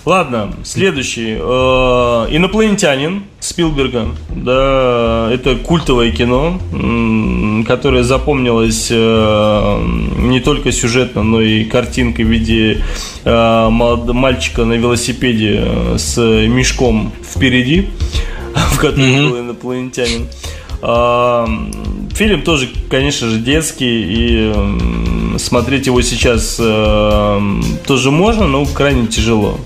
Ладно, 0.04 0.54
следующий. 0.64 1.36
Э, 1.38 2.26
Инопланетянин 2.30 3.24
Спилберга. 3.58 4.06
Да, 4.36 5.28
это 5.32 5.56
культовое 5.56 6.12
кино, 6.12 6.60
которое 7.66 8.04
запомнилось 8.04 8.86
э, 8.88 9.82
не 10.16 10.38
только 10.38 10.70
сюжетно, 10.70 11.24
но 11.24 11.40
и 11.40 11.64
картинкой 11.64 12.24
в 12.24 12.28
виде 12.28 12.80
э, 13.24 13.68
мальчика 13.68 14.64
на 14.64 14.74
велосипеде 14.74 15.64
э, 15.64 15.96
с 15.98 16.18
мешком 16.46 17.12
впереди, 17.28 17.88
в 18.54 18.78
котором 18.78 19.10
Мгм. 19.10 19.30
был 19.30 19.40
инопланетянин. 19.40 20.28
А, 20.80 21.48
Фильм 22.14 22.42
тоже, 22.42 22.68
конечно 22.88 23.28
же, 23.28 23.40
детский, 23.40 24.04
и 24.08 25.38
смотреть 25.38 25.86
его 25.86 26.00
сейчас 26.02 26.54
тоже 26.56 28.10
можно, 28.12 28.46
но 28.46 28.64
крайне 28.66 29.08
тяжело. 29.08 29.58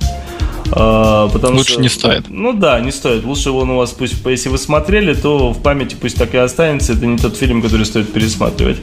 А, 0.75 1.29
Потому 1.29 1.59
Лучше 1.59 1.75
что- 1.75 1.83
не 1.83 1.89
стоит. 1.89 2.25
Ну 2.29 2.53
да, 2.55 2.81
не 2.81 2.93
стоит. 2.93 3.25
Лучше 3.25 3.51
он 3.51 3.71
у 3.71 3.77
вас 3.77 3.91
пусть, 3.91 4.15
если 4.25 4.49
вы 4.49 4.57
смотрели, 4.59 5.13
то 5.15 5.53
в 5.53 5.61
памяти 5.63 5.97
пусть 6.01 6.17
так 6.17 6.35
и 6.35 6.39
останется. 6.39 6.95
Это 6.95 7.05
не 7.07 7.19
тот 7.19 7.37
фильм, 7.37 7.61
который 7.63 7.85
стоит 7.85 8.13
пересматривать. 8.13 8.79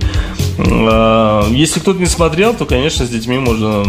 А, 0.59 1.47
Если 1.49 1.79
кто-то 1.79 1.99
не 1.99 2.05
смотрел, 2.05 2.53
то, 2.53 2.65
конечно, 2.65 3.05
с 3.05 3.09
детьми 3.09 3.37
можно 3.39 3.83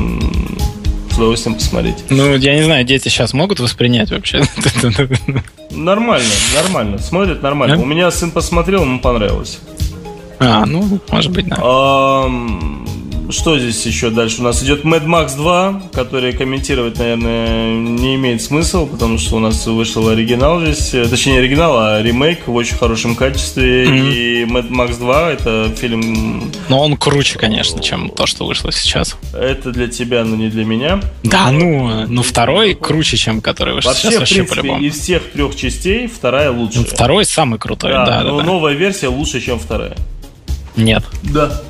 с 1.11 1.17
удовольствием 1.17 1.57
посмотреть. 1.57 1.97
Ну, 2.09 2.37
я 2.37 2.55
не 2.55 2.63
знаю, 2.63 2.85
дети 2.85 3.09
сейчас 3.09 3.35
могут 3.35 3.61
воспринять 3.61 4.11
вообще. 4.11 4.43
Нормально, 5.71 6.29
нормально. 6.55 6.99
Смотрят 6.99 7.43
нормально. 7.43 7.77
Да? 7.77 7.83
У 7.83 7.87
меня 7.87 8.11
сын 8.11 8.31
посмотрел, 8.31 8.83
ему 8.83 8.99
понравилось. 9.01 9.59
А, 10.39 10.65
ну, 10.67 11.01
может 11.11 11.33
быть, 11.33 11.47
да. 11.49 11.57
Что 13.31 13.59
здесь 13.59 13.85
еще 13.87 14.11
дальше? 14.11 14.41
У 14.41 14.45
нас 14.45 14.63
идет 14.63 14.85
Mad 14.85 15.05
Max 15.05 15.37
2, 15.37 15.83
который 15.93 16.33
комментировать, 16.33 16.99
наверное, 16.99 17.75
не 17.75 18.17
имеет 18.17 18.43
смысла, 18.43 18.87
потому 18.87 19.19
что 19.19 19.37
у 19.37 19.39
нас 19.39 19.67
вышел 19.67 20.09
оригинал 20.09 20.61
здесь, 20.61 20.95
э, 20.95 21.07
точнее 21.09 21.35
не 21.35 21.39
оригинал, 21.39 21.79
а 21.79 22.03
ремейк 22.03 22.49
в 22.49 22.55
очень 22.55 22.77
хорошем 22.77 23.15
качестве. 23.15 23.87
Мгм. 23.87 24.11
И 24.11 24.45
Mad 24.45 24.69
Max 24.71 24.99
2 24.99 25.31
это 25.33 25.73
фильм, 25.77 26.51
Но 26.69 26.81
он 26.81 26.97
круче, 26.97 27.39
конечно, 27.39 27.81
чем 27.83 28.11
то, 28.11 28.27
что 28.27 28.47
вышло 28.47 28.73
сейчас. 28.73 29.17
это 29.33 29.71
для 29.71 29.87
тебя, 29.87 30.25
но 30.25 30.35
не 30.37 30.49
для 30.49 30.65
меня. 30.65 31.01
Да, 31.23 31.51
ну, 31.53 32.07
ну 32.09 32.23
второй 32.23 32.75
круче, 32.75 33.17
чем 33.17 33.41
который 33.41 33.75
вышел 33.75 33.91
Вообще, 33.91 34.09
сейчас, 34.09 34.19
вообще 34.21 34.35
принципе, 34.37 34.61
по-любому. 34.61 34.85
из 34.85 34.99
всех 34.99 35.31
трех 35.31 35.57
частей 35.57 36.07
вторая 36.09 36.51
лучшая. 36.51 36.85
Ну, 36.85 36.89
Второй 36.91 37.25
самый 37.25 37.59
крутой, 37.59 37.93
Да, 37.93 38.05
да, 38.07 38.23
да, 38.23 38.25
но 38.25 38.39
да. 38.39 38.45
новая 38.45 38.75
версия 38.75 39.09
лучше, 39.09 39.41
чем 39.41 39.59
вторая. 39.59 39.97
Нет, 40.77 41.05
Да. 41.23 41.61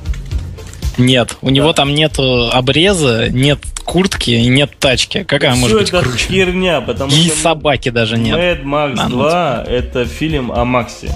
Нет. 0.99 1.37
У 1.43 1.51
него 1.51 1.73
там 1.73 1.95
нету 1.95 2.51
обреза, 2.53 3.29
нет 3.31 3.59
куртки 3.85 4.31
и 4.31 4.47
нет 4.47 4.71
тачки. 4.79 5.25
Какая 5.25 5.53
Все 5.53 5.61
может 5.61 5.79
быть 5.79 5.89
это 5.89 6.03
круче? 6.03 6.27
херня, 6.29 6.81
потому 6.81 7.13
И 7.13 7.27
что... 7.27 7.37
собаки 7.37 7.89
даже 7.91 8.17
нет. 8.19 8.37
Mad 8.37 8.63
Max 8.65 8.95
Да, 8.97 9.09
ну, 9.09 9.17
2 9.19 9.65
это 9.69 10.05
фильм 10.07 10.53
о 10.53 10.65
Максе. 10.65 11.13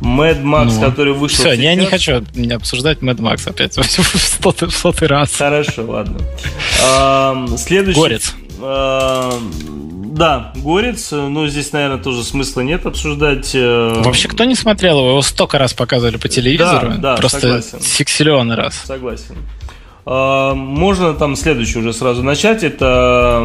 Mad 0.00 0.42
Max, 0.42 0.72
Ну. 0.76 0.80
который 0.80 1.12
вышел 1.12 1.38
Все, 1.44 1.52
я 1.52 1.74
не 1.74 1.82
сейчас- 1.86 1.90
хочу 1.90 2.24
обсуждать 2.54 2.98
Mad 3.00 3.16
Max 3.18 3.46
опять 3.48 3.76
в 3.76 3.84
сотый, 4.42 4.68
в 4.68 4.74
сотый 4.74 5.08
раз. 5.08 5.34
Хорошо, 5.36 5.84
ладно. 5.86 6.18
Следующий... 7.58 8.00
Горец. 8.00 8.34
Да, 10.20 10.52
Горец, 10.54 11.12
но 11.12 11.46
здесь, 11.48 11.72
наверное, 11.72 11.96
тоже 11.96 12.22
смысла 12.24 12.60
нет 12.60 12.84
обсуждать. 12.84 13.52
э, 13.54 14.02
Вообще, 14.04 14.28
кто 14.28 14.44
не 14.44 14.54
смотрел 14.54 14.98
его, 14.98 15.08
его 15.12 15.22
столько 15.22 15.56
раз 15.56 15.72
показывали 15.72 16.18
по 16.18 16.28
телевизору. 16.28 16.92
да, 16.98 17.16
просто 17.16 17.40
согласен. 17.40 17.80
сексиллион 17.80 18.52
раз. 18.52 18.74
Согласен. 18.84 19.36
А, 20.04 20.54
Можно 20.54 21.14
там 21.14 21.36
следующий 21.36 21.78
уже 21.78 21.92
сразу 21.94 22.22
начать. 22.22 22.62
Это 22.64 23.42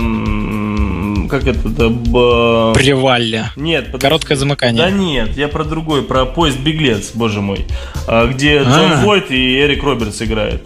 как 1.29 1.47
это, 1.47 1.69
да, 1.69 1.89
б... 1.89 2.73
Привалли. 2.75 3.45
Нет, 3.55 3.85
подожди. 3.85 4.01
Короткое 4.01 4.35
замыкание. 4.35 4.83
Да 4.83 4.91
нет, 4.91 5.35
я 5.37 5.47
про 5.47 5.63
другой, 5.63 6.03
про 6.03 6.25
поезд 6.25 6.59
беглец, 6.59 7.11
боже 7.13 7.41
мой, 7.41 7.65
А, 8.07 8.27
где 8.27 8.59
Джон 8.59 8.91
А. 8.93 9.01
Войт 9.03 9.31
и 9.31 9.59
Эрик 9.59 9.81
Робертс 9.83 10.21
играет. 10.21 10.65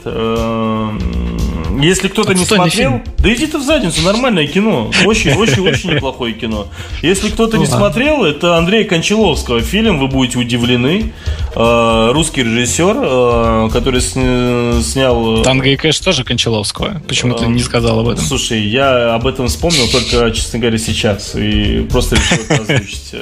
Если 1.82 2.08
кто-то 2.08 2.34
не 2.34 2.42
Отстойный 2.42 2.70
смотрел, 2.72 2.92
фильм. 2.92 3.04
да 3.20 3.34
иди 3.34 3.48
ты 3.48 3.58
в 3.58 3.64
задницу, 3.64 4.02
нормальное 4.02 4.48
кино, 4.48 4.92
очень, 5.06 5.34
очень, 5.34 5.68
очень 5.68 5.92
неплохое 5.94 6.34
кино. 6.34 6.68
Если 7.02 7.30
кто-то 7.30 7.58
не 7.58 7.66
Ну 7.66 7.70
смотрел, 7.72 8.24
это 8.26 8.58
Андрей 8.58 8.84
Кончаловского 8.86 9.62
фильм, 9.62 10.00
вы 10.00 10.08
будете 10.08 10.38
удивлены. 10.40 11.14
Э, 11.56 12.12
Русский 12.14 12.44
режиссер, 12.44 12.96
э, 13.02 13.70
который 13.72 14.00
сня- 14.02 14.82
снял. 14.84 15.42
Танго 15.44 15.70
и 15.70 15.76
Кэш 15.76 16.00
тоже 16.00 16.24
Кончаловского. 16.24 17.02
Почему 17.08 17.34
ты 17.36 17.46
Эм, 17.46 17.56
не 17.56 17.62
сказал 17.64 18.00
об 18.00 18.08
этом? 18.10 18.24
Слушай, 18.24 18.62
я 18.62 19.16
об 19.16 19.26
этом 19.28 19.48
вспомнил 19.48 19.88
только, 19.92 20.32
честно 20.32 20.60
говоря, 20.60 20.78
сейчас. 20.78 21.34
И 21.36 21.88
просто 21.92 22.16
решил 22.16 22.38
это 22.50 22.62
озвучить. 22.62 23.12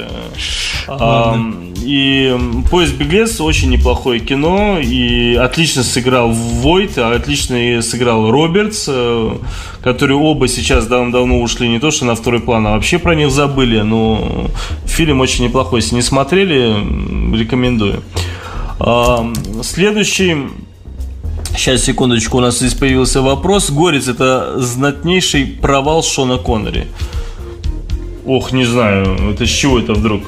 Э, 0.89 1.35
И 1.83 2.33
«Поезд 2.71 2.93
беглец» 2.95 3.39
очень 3.41 3.69
неплохое 3.69 4.19
кино. 4.19 4.79
И 4.81 5.35
отлично 5.35 5.83
сыграл 5.83 6.31
Войт, 6.31 6.97
а 6.97 7.13
отлично 7.13 7.81
сыграл 7.81 8.31
Робертс, 8.47 8.85
э, 8.87 9.37
которые 9.83 10.17
оба 10.17 10.47
сейчас 10.47 10.87
давно 10.87 11.41
ушли 11.41 11.67
не 11.67 11.79
то 11.79 11.91
что 11.91 12.05
на 12.05 12.15
второй 12.15 12.39
план, 12.39 12.65
а 12.67 12.71
вообще 12.71 12.97
про 12.97 13.13
них 13.13 13.31
забыли. 13.31 13.81
Но 13.81 14.49
фильм 14.85 15.19
очень 15.19 15.45
неплохой. 15.45 15.81
Если 15.81 15.95
не 15.95 16.01
смотрели, 16.01 16.73
рекомендую. 17.35 18.01
Ам, 18.79 19.33
Следующий 19.63 20.47
Сейчас, 21.55 21.85
секундочку, 21.85 22.37
у 22.37 22.39
нас 22.39 22.59
здесь 22.59 22.75
появился 22.75 23.21
вопрос. 23.21 23.71
Горец 23.71 24.07
это 24.07 24.59
знатнейший 24.59 25.45
провал 25.45 26.03
Шона 26.03 26.37
Коннери. 26.37 26.87
Ох, 28.27 28.51
не 28.51 28.63
знаю, 28.63 29.31
это 29.31 29.45
с 29.45 29.49
чего 29.49 29.79
это 29.79 29.93
вдруг? 29.93 30.21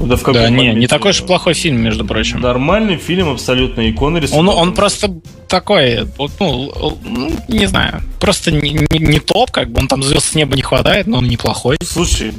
Да, 0.00 0.16
в 0.16 0.32
Да, 0.32 0.48
не, 0.48 0.74
не 0.74 0.86
такой 0.86 1.10
уж 1.10 1.22
плохой 1.22 1.54
фильм, 1.54 1.80
между 1.80 2.04
прочим. 2.04 2.40
Нормальный 2.40 2.96
фильм 2.96 3.28
абсолютно, 3.28 3.82
и 3.82 3.92
Коннери... 3.92 4.28
Он, 4.32 4.48
он 4.48 4.74
просто 4.74 5.20
такой, 5.48 6.06
ну, 6.38 6.72
ну, 7.04 7.30
не 7.48 7.66
знаю, 7.66 8.00
просто 8.18 8.50
не, 8.50 8.70
не- 8.70 8.98
не 8.98 9.18
топ, 9.20 9.50
как 9.50 9.70
бы 9.70 9.80
он 9.80 9.88
там 9.88 10.02
звезд 10.02 10.30
с 10.30 10.34
неба 10.34 10.56
не 10.56 10.62
хватает, 10.62 11.06
но 11.06 11.18
он 11.18 11.28
неплохой. 11.28 11.76
Слушай, 11.82 12.32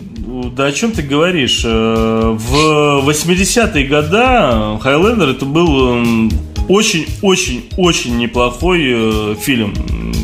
да 0.56 0.65
о 0.65 0.71
чем 0.71 0.91
ты 0.91 1.02
говоришь? 1.02 1.62
Э, 1.65 2.36
В 2.38 3.08
80-е 3.08 3.88
годы 3.88 4.82
Хайлендер 4.82 5.30
это 5.30 5.45
был 5.45 6.30
очень-очень-очень 6.72 8.18
неплохой 8.18 8.82
э, 8.84 9.36
фильм. 9.42 9.74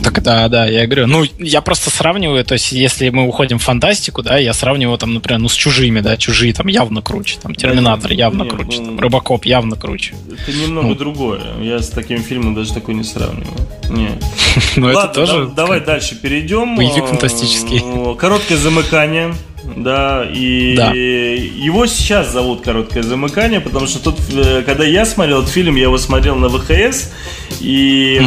Так 0.03 0.21
да, 0.23 0.47
да, 0.47 0.65
я 0.67 0.85
говорю, 0.85 1.07
ну, 1.07 1.23
я 1.37 1.61
просто 1.61 1.89
сравниваю, 1.89 2.43
то 2.45 2.53
есть, 2.53 2.71
если 2.71 3.09
мы 3.09 3.27
уходим 3.27 3.59
в 3.59 3.63
фантастику, 3.63 4.21
да, 4.23 4.37
я 4.37 4.53
сравниваю 4.53 4.97
там, 4.97 5.13
например, 5.13 5.39
ну, 5.39 5.49
с 5.49 5.53
чужими, 5.53 5.99
да, 5.99 6.17
чужие 6.17 6.53
там 6.53 6.67
явно 6.67 7.01
круче, 7.01 7.37
там, 7.41 7.53
Терминатор 7.55 8.11
явно 8.11 8.43
Нет, 8.43 8.53
круче, 8.53 8.79
ну- 8.79 8.85
там, 8.85 8.99
Робокоп 8.99 9.45
явно 9.45 9.75
круче. 9.75 10.15
Это 10.31 10.57
немного 10.57 10.87
Ну. 10.89 10.95
другое. 10.95 11.41
Я 11.61 11.79
с 11.79 11.89
таким 11.89 12.23
фильмом 12.23 12.55
даже 12.55 12.73
такой 12.73 12.95
не 12.95 13.03
сравниваю. 13.03 13.57
Не. 13.89 14.09
Но 14.75 14.89
это 14.89 14.97
Ладно, 14.99 15.13
тоже... 15.13 15.45
да- 15.47 15.53
давай 15.53 15.81
дальше 15.81 16.15
перейдем. 16.15 16.75
Боевик 16.77 17.03
Э, 17.03 17.07
фантастический. 17.07 17.81
Короткое 18.17 18.57
замыкание. 18.57 19.33
Да, 19.75 20.23
и 20.33 20.75
Да. 20.75 20.91
его 20.93 21.85
сейчас 21.87 22.31
зовут 22.31 22.61
короткое 22.61 23.03
замыкание, 23.03 23.59
потому 23.59 23.87
что 23.87 23.99
тут, 23.99 24.15
э, 24.33 24.63
когда 24.65 24.85
я 24.85 25.05
смотрел 25.05 25.39
этот 25.41 25.51
фильм, 25.51 25.75
я 25.75 25.83
его 25.83 25.97
смотрел 25.97 26.35
на 26.35 26.47
ВХС, 26.49 27.11
и 27.59 28.21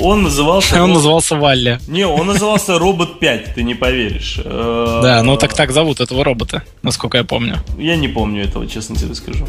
он 0.00 0.22
назывался. 0.22 0.82
Он 0.82 0.92
назывался 0.92 1.36
Валли. 1.36 1.78
Не, 1.88 2.06
он 2.06 2.26
назывался 2.26 2.78
Робот 2.78 3.18
5, 3.20 3.54
ты 3.54 3.62
не 3.62 3.74
поверишь. 3.74 4.38
Э, 4.44 5.00
Да, 5.02 5.22
ну 5.22 5.36
так 5.36 5.54
так 5.54 5.72
зовут 5.72 6.00
этого 6.00 6.24
робота, 6.24 6.62
насколько 6.82 7.18
я 7.18 7.24
помню. 7.24 7.56
Я 7.78 7.96
не 7.96 8.08
помню 8.08 8.44
этого, 8.44 8.66
честно 8.66 8.96
тебе 8.96 9.14
скажу. 9.14 9.46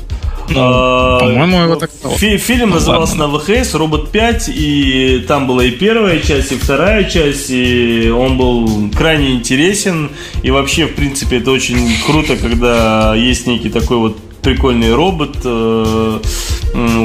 Ну, 0.49 0.55
А, 0.59 1.19
по-моему, 1.19 1.61
его 1.61 1.75
так 1.75 1.91
фи- 1.91 1.97
зовут. 2.01 2.17
Фильм 2.19 2.69
Ну, 2.69 2.75
назывался 2.75 3.15
на 3.15 3.27
ВХС 3.27 3.73
Робот 3.75 4.11
5, 4.11 4.49
и 4.49 5.23
там 5.27 5.47
была 5.47 5.63
и 5.63 5.71
первая 5.71 6.19
часть, 6.19 6.51
и 6.51 6.55
вторая 6.55 7.03
часть, 7.03 7.49
и 7.49 8.09
он 8.09 8.37
был 8.37 8.89
крайне 8.97 9.31
интересен. 9.31 10.09
И 10.43 10.49
вообще, 10.51 10.85
в 10.87 10.95
принципе, 10.95 11.28
это 11.37 11.51
очень 11.51 11.77
круто, 12.05 12.35
когда 12.35 13.15
есть 13.15 13.47
некий 13.47 13.69
такой 13.69 13.97
вот 13.97 14.17
прикольный 14.41 14.93
робот, 14.93 15.37
э, 15.43 16.19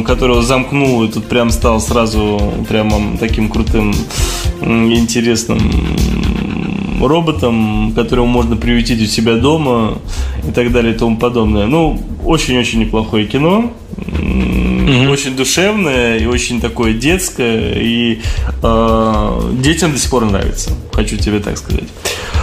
которого 0.06 0.42
замкнул, 0.42 1.04
и 1.04 1.08
тут 1.08 1.24
прям 1.24 1.50
стал 1.50 1.80
сразу 1.80 2.40
прямо 2.68 3.16
таким 3.18 3.48
крутым, 3.48 3.94
интересным 4.60 5.58
роботом, 7.00 7.92
которого 7.94 8.26
можно 8.26 8.56
приютить 8.56 9.02
у 9.02 9.06
себя 9.06 9.34
дома 9.34 9.98
и 10.46 10.52
так 10.52 10.72
далее 10.72 10.94
и 10.94 10.98
тому 10.98 11.16
подобное. 11.16 11.66
Ну, 11.66 12.00
очень-очень 12.24 12.80
неплохое 12.80 13.26
кино. 13.26 13.72
М, 14.18 15.10
Очень 15.10 15.36
душевное 15.36 16.18
и 16.18 16.26
очень 16.26 16.60
такое 16.60 16.92
детское. 16.94 17.74
И 17.76 18.20
э, 18.62 19.50
детям 19.60 19.92
до 19.92 19.98
сих 19.98 20.10
пор 20.10 20.24
нравится. 20.24 20.70
Хочу 20.92 21.16
тебе 21.16 21.40
так 21.40 21.56
сказать. 21.58 21.84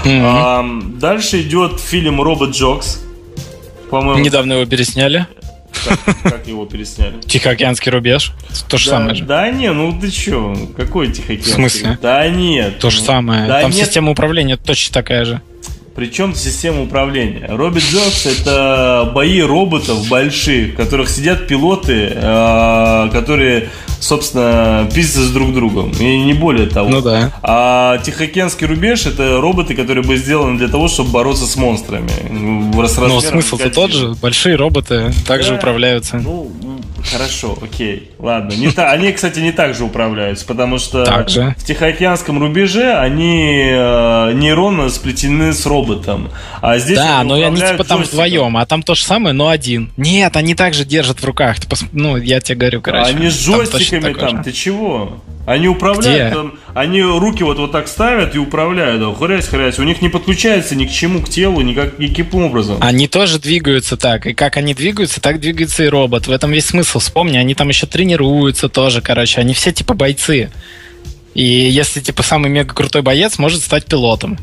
Мгм. 0.05 0.21
А, 0.25 0.65
дальше 0.95 1.41
идет 1.41 1.79
фильм 1.79 2.21
Робот 2.21 2.51
Джокс. 2.51 3.01
По-моему, 3.89 4.23
Недавно 4.23 4.53
его 4.53 4.65
пересняли. 4.65 5.27
как, 5.85 5.99
как 6.23 6.47
его 6.47 6.65
пересняли? 6.65 7.19
Тихоокеанский 7.21 7.91
рубеж. 7.91 8.31
То 8.69 8.77
же 8.77 8.89
да, 8.89 8.97
самое 8.97 9.15
же. 9.15 9.23
Да 9.25 9.49
не, 9.49 9.71
ну 9.71 9.97
ты 9.99 10.09
чё, 10.09 10.55
какой 10.77 11.11
Тихоокеанский? 11.11 11.51
В 11.51 11.55
смысле? 11.55 11.99
Да 12.01 12.27
нет. 12.29 12.79
То 12.79 12.89
же 12.89 13.01
самое. 13.01 13.47
Да 13.47 13.61
Там 13.61 13.71
нет. 13.71 13.85
система 13.85 14.11
управления 14.11 14.57
точно 14.57 14.93
такая 14.93 15.25
же. 15.25 15.41
Причем 15.95 16.33
система 16.35 16.83
управления. 16.83 17.47
Робот 17.49 17.83
Джокс 17.83 18.25
это 18.25 19.11
бои 19.13 19.41
роботов 19.41 20.07
больших, 20.07 20.73
в 20.73 20.75
которых 20.77 21.09
сидят 21.09 21.47
пилоты, 21.47 22.13
э, 22.13 23.09
которые, 23.11 23.69
собственно, 24.01 24.89
пиздятся 24.93 25.31
друг 25.31 25.53
другом. 25.53 25.91
И 25.91 26.19
не 26.23 26.33
более 26.33 26.67
того. 26.67 26.89
Ну 26.89 27.01
да. 27.01 27.31
А 27.43 27.97
Тихоокеанский 27.99 28.67
рубеж 28.67 29.05
это 29.05 29.39
роботы, 29.39 29.75
которые 29.75 30.03
были 30.03 30.17
сделаны 30.17 30.57
для 30.57 30.67
того, 30.67 30.87
чтобы 30.87 31.11
бороться 31.11 31.45
с 31.45 31.55
монстрами. 31.55 32.09
Но 32.29 32.81
размерах 32.81 33.23
смысл-то 33.23 33.69
тот 33.69 33.91
же. 33.91 34.09
Большие 34.21 34.55
роботы 34.55 35.11
также 35.25 35.51
Да. 35.51 35.55
управляются. 35.55 36.17
Ну, 36.17 36.51
хорошо, 37.11 37.57
окей, 37.61 38.09
ладно. 38.19 38.53
Не 38.53 38.71
та- 38.71 38.91
они, 38.91 39.11
кстати, 39.11 39.39
не 39.39 39.51
так 39.51 39.75
же 39.75 39.83
управляются, 39.83 40.45
потому 40.45 40.77
что 40.79 41.03
Так 41.05 41.29
же. 41.29 41.55
в 41.57 41.63
Тихоокеанском 41.65 42.39
рубеже 42.39 42.93
они 42.93 43.69
э, 43.71 44.33
нейронно 44.33 44.89
сплетены 44.89 45.53
с 45.53 45.65
роботом. 45.65 46.29
А 46.61 46.77
здесь 46.79 46.97
Да, 46.97 47.23
но 47.23 47.35
они 47.35 47.55
типа 47.57 47.83
там 47.83 47.99
джойстиком. 47.99 48.03
вдвоем, 48.25 48.57
а 48.57 48.65
там 48.65 48.83
то 48.83 48.95
же 48.95 49.03
самое, 49.03 49.33
но 49.33 49.47
один. 49.49 49.91
Нет, 49.97 50.35
они 50.35 50.55
также 50.55 50.85
держат 50.85 51.19
в 51.21 51.25
руках. 51.25 51.59
Ты 51.59 51.67
пос- 51.67 51.85
Ну, 51.91 52.17
я 52.17 52.39
тебе 52.39 52.57
говорю, 52.57 52.81
короче. 52.81 53.11
Они 53.11 53.29
с 53.29 53.45
там 53.45 53.55
такое 53.99 54.13
там, 54.13 54.37
же. 54.37 54.43
ты 54.43 54.51
чего? 54.51 55.21
Они 55.45 55.67
управляют, 55.67 56.33
там, 56.33 56.53
они 56.75 57.01
руки 57.01 57.43
вот, 57.43 57.57
вот 57.57 57.71
так 57.71 57.87
ставят 57.87 58.35
и 58.35 58.37
управляют, 58.37 59.01
да, 59.01 59.13
хрясь, 59.13 59.47
хрясь. 59.47 59.79
У 59.79 59.83
них 59.83 60.01
не 60.01 60.09
подключается 60.09 60.75
ни 60.75 60.85
к 60.85 60.91
чему, 60.91 61.21
к 61.21 61.29
телу, 61.29 61.61
никак, 61.61 61.97
никаким 61.97 62.43
образом. 62.43 62.77
Они 62.79 63.07
тоже 63.07 63.39
двигаются 63.39 63.97
так. 63.97 64.27
И 64.27 64.33
как 64.33 64.57
они 64.57 64.75
двигаются, 64.75 65.19
так 65.19 65.39
двигается 65.39 65.83
и 65.83 65.87
робот. 65.87 66.27
В 66.27 66.31
этом 66.31 66.51
весь 66.51 66.67
смысл. 66.67 66.99
Вспомни, 66.99 67.37
они 67.37 67.55
там 67.55 67.69
еще 67.69 67.87
тренируются 67.87 68.69
тоже, 68.69 69.01
короче. 69.01 69.41
Они 69.41 69.53
все 69.53 69.71
типа 69.71 69.95
бойцы. 69.95 70.51
И 71.33 71.43
если 71.43 72.01
типа 72.01 72.21
самый 72.21 72.51
мега 72.51 72.73
крутой 72.75 73.01
боец, 73.01 73.39
может 73.39 73.61
стать 73.61 73.85
пилотом. 73.85 74.37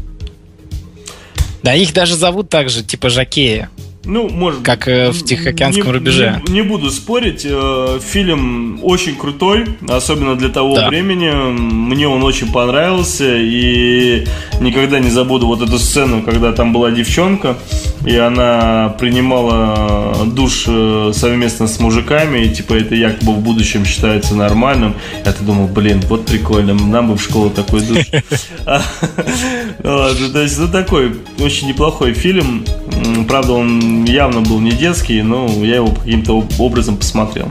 Да, 1.63 1.75
их 1.75 1.93
даже 1.93 2.17
зовут 2.17 2.49
так 2.49 2.71
же, 2.71 2.83
типа 2.83 3.09
Жакея. 3.09 3.71
Ну, 4.09 4.27
может 4.31 4.63
Как, 4.63 4.89
э, 4.89 5.11
в 5.11 5.23
Тихоокеанском 5.23 5.87
Не- 5.87 5.93
рубеже. 5.93 6.43
Не, 6.49 6.55
не 6.55 6.63
буду 6.63 6.91
спорить, 6.91 7.43
э, 7.45 8.01
фильм 8.03 8.81
очень 8.83 9.15
крутой, 9.15 9.67
особенно 9.87 10.35
для 10.35 10.49
того 10.49 10.75
Да. 10.77 10.89
времени. 10.89 11.31
Мне 11.31 12.09
он 12.09 12.23
очень 12.25 12.51
понравился, 12.51 13.37
и 13.37 14.25
никогда 14.61 14.99
не 14.99 15.11
забуду 15.11 15.47
вот 15.47 15.61
эту 15.61 15.79
сцену, 15.79 16.23
когда 16.23 16.53
там 16.53 16.73
была 16.73 16.91
девчонка, 16.91 17.59
и 18.07 18.17
она 18.17 18.95
принимала 18.99 20.17
душ 20.25 20.65
э, 20.67 21.13
совместно 21.15 21.67
с 21.69 21.79
мужиками, 21.79 22.47
и 22.47 22.49
типа 22.49 22.73
это 22.75 22.95
якобы 22.95 23.33
в 23.35 23.41
будущем 23.41 23.85
считается 23.85 24.35
нормальным. 24.35 24.95
Я-то 25.27 25.45
думал, 25.45 25.69
блин, 25.69 26.01
вот 26.09 26.25
прикольно, 26.25 26.73
нам 26.73 27.09
бы 27.09 27.17
в 27.19 27.23
школу 27.23 27.51
такой 27.51 27.83
душ. 27.83 28.07
То 29.83 30.43
есть, 30.43 30.59
ну 30.59 30.69
такой 30.69 31.13
очень 31.41 31.69
неплохой 31.69 32.15
фильм. 32.15 32.65
Правда, 33.29 33.53
он 33.53 33.98
явно 34.05 34.41
был 34.41 34.61
не 34.61 34.71
детский, 34.73 35.23
но 35.23 35.47
я 35.65 35.77
его 35.77 35.89
каким-то 35.89 36.39
об- 36.39 36.61
образом 36.61 36.97
посмотрел. 36.97 37.51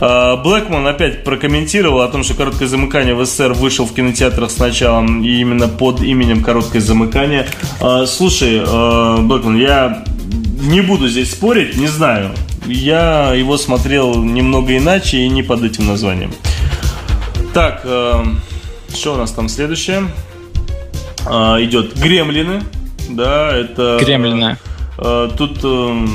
А, 0.00 0.36
Блэкман 0.36 0.86
опять 0.86 1.24
прокомментировал 1.24 2.00
о 2.00 2.08
том, 2.08 2.22
что 2.24 2.34
«Короткое 2.34 2.68
замыкание» 2.68 3.14
в 3.14 3.24
СССР 3.24 3.52
вышел 3.52 3.86
в 3.86 3.94
кинотеатрах 3.94 4.50
сначала 4.50 5.04
и 5.06 5.40
именно 5.40 5.68
под 5.68 6.00
именем 6.02 6.42
«Короткое 6.42 6.80
замыкание». 6.80 7.46
А, 7.80 8.06
Слушай, 8.06 8.62
а, 8.66 9.18
Блэкман, 9.18 9.58
я 9.58 10.04
не 10.62 10.80
буду 10.80 11.08
здесь 11.08 11.30
спорить, 11.32 11.76
не 11.76 11.86
знаю. 11.88 12.30
Я 12.66 13.32
его 13.34 13.56
смотрел 13.56 14.22
немного 14.22 14.76
иначе 14.76 15.18
и 15.18 15.28
не 15.28 15.42
под 15.42 15.64
этим 15.64 15.86
названием. 15.86 16.32
Так, 17.54 17.80
что 17.82 19.14
у 19.14 19.16
нас 19.16 19.30
там 19.32 19.48
следующее? 19.48 20.02
Идет 21.26 21.98
Гремлины. 21.98 22.62
да, 23.08 23.50
это... 23.56 23.98
Гремлины. 24.00 24.58
Э, 25.00 25.30
тут, 25.36 25.60
э, 25.64 26.06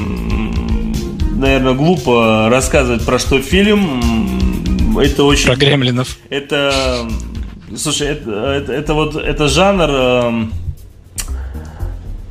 наверное, 1.36 1.74
глупо 1.74 2.48
рассказывать 2.50 3.04
про 3.04 3.18
что 3.18 3.42
фильм. 3.42 4.98
Это 5.00 5.24
очень... 5.24 5.48
Про 5.48 5.56
гремлинов. 5.56 6.18
Это... 6.30 7.08
Слушай, 7.76 8.10
это, 8.10 8.32
это, 8.32 8.74
это 8.74 8.94
вот 8.94 9.16
это 9.16 9.48
жанр 9.48 9.90
э, 9.90 10.46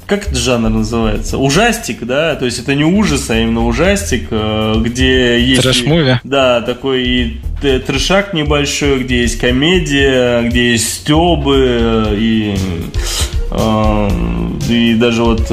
как 0.07 0.27
этот 0.29 0.37
жанр 0.37 0.69
называется? 0.69 1.39
Ужастик, 1.39 2.05
да? 2.05 2.37
То 2.37 2.45
есть 2.45 2.61
это 2.61 2.75
не 2.75 2.85
ужас, 2.85 3.29
а 3.31 3.39
именно 3.39 3.67
ужастик, 3.67 4.29
где 4.31 5.41
есть... 5.41 5.63
Trash 5.63 5.88
movie? 5.88 6.19
Да, 6.23 6.61
такой 6.61 7.05
и 7.05 7.41
трешак 7.61 8.33
небольшой, 8.33 9.03
где 9.03 9.23
есть 9.23 9.39
комедия, 9.39 10.43
где 10.43 10.73
есть 10.73 11.01
стебы, 11.01 12.09
и, 12.13 12.55
и 14.69 14.95
даже 14.95 15.23
вот... 15.23 15.51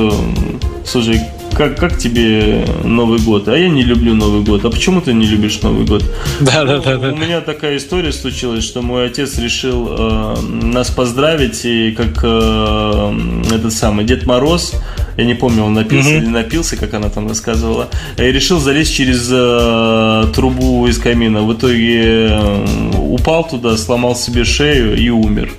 Э, 0.81 0.85
слушай, 0.85 1.21
как, 1.55 1.77
как 1.77 1.97
тебе 1.97 2.65
Новый 2.83 3.19
год? 3.19 3.47
А 3.47 3.57
я 3.57 3.69
не 3.69 3.83
люблю 3.83 4.15
Новый 4.15 4.43
год. 4.43 4.65
А 4.65 4.69
почему 4.69 5.01
ты 5.01 5.13
не 5.13 5.25
любишь 5.25 5.61
Новый 5.61 5.85
год? 5.85 6.03
Да, 6.39 6.63
да, 6.63 6.79
да, 6.79 6.97
да. 6.97 7.09
У 7.09 7.15
меня 7.15 7.41
такая 7.41 7.77
история 7.77 8.11
случилась, 8.11 8.63
что 8.63 8.81
мой 8.81 9.05
отец 9.05 9.37
решил 9.37 9.87
э, 9.89 10.35
нас 10.41 10.89
поздравить, 10.89 11.61
и 11.65 11.91
как 11.91 12.19
э, 12.23 13.15
этот 13.53 13.73
самый 13.73 14.05
Дед 14.05 14.25
Мороз, 14.25 14.73
я 15.17 15.25
не 15.25 15.35
помню, 15.35 15.63
он 15.63 15.73
напился 15.73 16.09
mm-hmm. 16.09 16.17
или 16.17 16.27
напился, 16.27 16.77
как 16.77 16.93
она 16.93 17.09
там 17.09 17.27
рассказывала, 17.27 17.89
и 18.17 18.23
решил 18.23 18.59
залезть 18.59 18.95
через 18.95 19.29
э, 19.31 20.31
трубу 20.33 20.87
из 20.87 20.97
камина. 20.97 21.43
В 21.43 21.53
итоге 21.53 22.29
э, 22.29 22.91
упал 22.97 23.47
туда, 23.47 23.77
сломал 23.77 24.15
себе 24.15 24.45
шею 24.45 24.97
и 24.97 25.09
умер. 25.09 25.51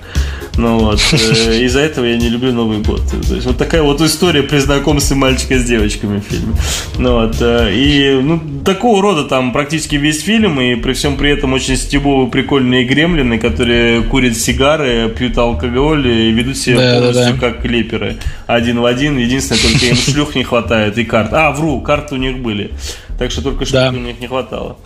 Ну 0.56 0.78
вот, 0.78 1.00
э, 1.12 1.62
из-за 1.62 1.80
этого 1.80 2.04
я 2.04 2.16
не 2.16 2.28
люблю 2.28 2.52
Новый 2.52 2.78
год. 2.78 3.00
То 3.08 3.34
есть 3.34 3.46
вот 3.46 3.56
такая 3.56 3.82
вот 3.82 4.00
история 4.02 4.42
при 4.42 4.58
знакомстве 4.58 5.16
мальчика 5.16 5.58
с 5.58 5.64
девочками 5.64 6.20
в 6.20 6.24
фильме. 6.24 6.54
Ну 6.98 7.12
вот, 7.12 7.36
э, 7.40 7.74
и 7.74 8.20
ну, 8.22 8.40
такого 8.64 9.00
рода 9.00 9.24
там 9.24 9.52
практически 9.52 9.96
весь 9.96 10.22
фильм, 10.22 10.60
и 10.60 10.74
при 10.74 10.92
всем 10.92 11.16
при 11.16 11.30
этом 11.30 11.54
очень 11.54 11.76
стебовые 11.76 12.30
прикольные 12.30 12.84
гремлины, 12.84 13.38
которые 13.38 14.02
курят 14.02 14.36
сигары, 14.36 15.08
пьют 15.16 15.38
алкоголь 15.38 16.06
и 16.06 16.30
ведут 16.30 16.58
себя 16.58 16.78
да, 16.78 16.98
полностью 16.98 17.24
да, 17.24 17.32
да. 17.32 17.38
как 17.38 17.62
клеперы. 17.62 18.16
Один 18.46 18.80
в 18.80 18.84
один, 18.84 19.16
единственное, 19.16 19.62
только 19.62 19.86
им 19.86 19.96
шлюх 19.96 20.34
не 20.34 20.44
хватает 20.44 20.98
и 20.98 21.04
карт. 21.04 21.32
А, 21.32 21.52
вру, 21.52 21.80
карты 21.80 22.16
у 22.16 22.18
них 22.18 22.38
были. 22.40 22.72
Так 23.18 23.30
что 23.30 23.40
только 23.40 23.64
шлюх 23.64 23.72
да. 23.72 23.88
у 23.90 23.92
них 23.92 24.20
не 24.20 24.26
хватало. 24.26 24.76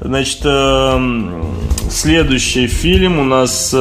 Значит, 0.00 0.40
э, 0.44 1.42
следующий 1.88 2.66
фильм 2.66 3.20
у 3.20 3.24
нас 3.24 3.72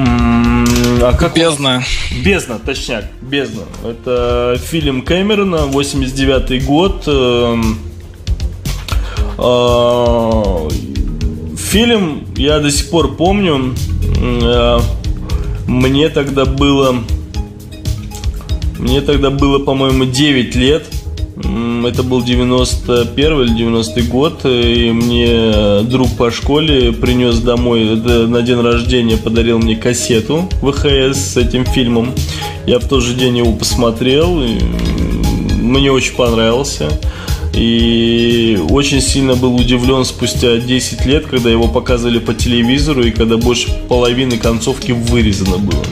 А 0.00 1.12
как 1.18 1.34
Бездна. 1.34 1.82
Бездна, 2.24 2.58
точняк, 2.64 3.04
Бездна. 3.20 3.62
Это 3.84 4.56
фильм 4.62 5.02
Кэмерона, 5.02 5.66
89 5.66 6.64
год. 6.64 7.02
Эм, 7.08 7.78
а, 9.38 10.68
фильм 11.56 12.24
я 12.36 12.60
до 12.60 12.70
сих 12.70 12.90
пор 12.90 13.16
помню. 13.16 13.74
Э, 14.20 14.78
мне 15.66 16.08
тогда 16.10 16.44
было... 16.44 16.94
Мне 18.78 19.00
тогда 19.00 19.30
было, 19.30 19.58
по-моему, 19.58 20.04
9 20.04 20.54
лет. 20.54 20.86
Это 21.40 22.02
был 22.02 22.22
91 22.22 23.40
или 23.40 23.54
90 23.54 24.02
год, 24.02 24.40
и 24.44 24.90
мне 24.92 25.82
друг 25.88 26.10
по 26.16 26.30
школе 26.30 26.92
принес 26.92 27.38
домой 27.38 27.84
на 27.96 28.42
день 28.42 28.60
рождения, 28.60 29.16
подарил 29.16 29.58
мне 29.58 29.76
кассету 29.76 30.48
ВХС 30.60 31.16
с 31.16 31.36
этим 31.36 31.64
фильмом. 31.64 32.12
Я 32.66 32.78
в 32.78 32.88
тот 32.88 33.02
же 33.02 33.14
день 33.14 33.38
его 33.38 33.52
посмотрел, 33.52 34.34
мне 34.34 35.92
очень 35.92 36.14
понравился. 36.14 36.88
И 37.54 38.60
очень 38.70 39.00
сильно 39.00 39.34
был 39.34 39.56
удивлен 39.56 40.04
спустя 40.04 40.58
10 40.58 41.06
лет, 41.06 41.26
когда 41.26 41.50
его 41.50 41.66
показывали 41.66 42.18
по 42.18 42.34
телевизору, 42.34 43.02
и 43.02 43.10
когда 43.10 43.36
больше 43.36 43.68
половины 43.88 44.36
концовки 44.36 44.92
вырезано 44.92 45.58
было. 45.58 45.84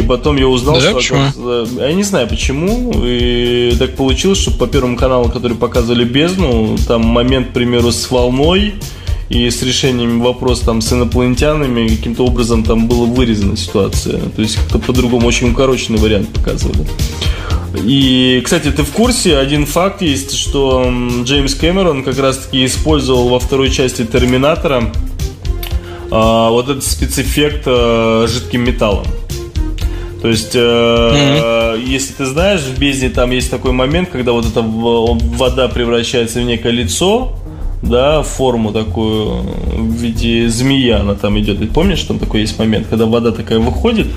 И 0.00 0.02
потом 0.02 0.36
я 0.36 0.48
узнал, 0.48 0.76
да, 0.76 0.80
что... 0.80 0.94
Почему? 0.94 1.66
Я 1.78 1.92
не 1.92 2.02
знаю 2.04 2.26
почему. 2.26 2.92
И 3.04 3.76
так 3.78 3.96
получилось, 3.96 4.38
что 4.38 4.50
по 4.50 4.66
первому 4.66 4.96
каналу, 4.96 5.28
который 5.28 5.56
показывали 5.56 6.04
бездну, 6.04 6.78
там 6.88 7.04
момент, 7.04 7.48
к 7.48 7.52
примеру, 7.52 7.92
с 7.92 8.10
волной 8.10 8.74
и 9.28 9.50
с 9.50 9.62
решением 9.62 10.22
вопроса 10.22 10.64
там 10.64 10.80
с 10.80 10.90
инопланетянами 10.92 11.88
каким-то 11.88 12.24
образом 12.24 12.64
там 12.64 12.88
была 12.88 13.06
вырезана 13.06 13.58
ситуация. 13.58 14.20
То 14.34 14.40
есть 14.40 14.56
как-то 14.56 14.78
по-другому 14.78 15.26
очень 15.26 15.50
укороченный 15.50 15.98
вариант 15.98 16.30
показывали. 16.30 16.86
И, 17.84 18.40
кстати, 18.42 18.70
ты 18.70 18.82
в 18.82 18.90
курсе, 18.90 19.36
один 19.36 19.66
факт 19.66 20.00
есть, 20.00 20.32
что 20.32 20.90
Джеймс 21.24 21.54
Кэмерон 21.54 22.04
как 22.04 22.18
раз-таки 22.18 22.64
использовал 22.64 23.28
во 23.28 23.38
второй 23.38 23.70
части 23.70 24.04
Терминатора 24.04 24.90
а, 26.10 26.48
вот 26.48 26.70
этот 26.70 26.84
спецэффект 26.84 27.64
а, 27.66 28.26
жидким 28.26 28.64
металлом. 28.64 29.04
То 30.20 30.28
есть, 30.28 30.54
э, 30.54 30.58
mm-hmm. 30.58 31.82
если 31.84 32.12
ты 32.12 32.26
знаешь, 32.26 32.60
в 32.60 32.78
бездне 32.78 33.08
там 33.08 33.30
есть 33.30 33.50
такой 33.50 33.72
момент, 33.72 34.10
когда 34.10 34.32
вот 34.32 34.46
эта 34.46 34.60
вода 34.62 35.68
превращается 35.68 36.40
в 36.40 36.44
некое 36.44 36.72
лицо, 36.72 37.32
да, 37.82 38.22
форму 38.22 38.72
такую 38.72 39.40
в 39.40 39.94
виде 39.94 40.48
змея 40.48 41.00
она 41.00 41.14
там 41.14 41.38
идет. 41.38 41.58
Ты 41.58 41.66
помнишь, 41.66 42.02
там 42.02 42.18
такой 42.18 42.42
есть 42.42 42.58
момент, 42.58 42.86
когда 42.88 43.06
вода 43.06 43.32
такая 43.32 43.58
выходит? 43.58 44.08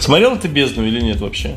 Смотрел 0.00 0.36
ты 0.36 0.48
бездну 0.48 0.84
или 0.84 1.00
нет 1.00 1.20
вообще? 1.20 1.52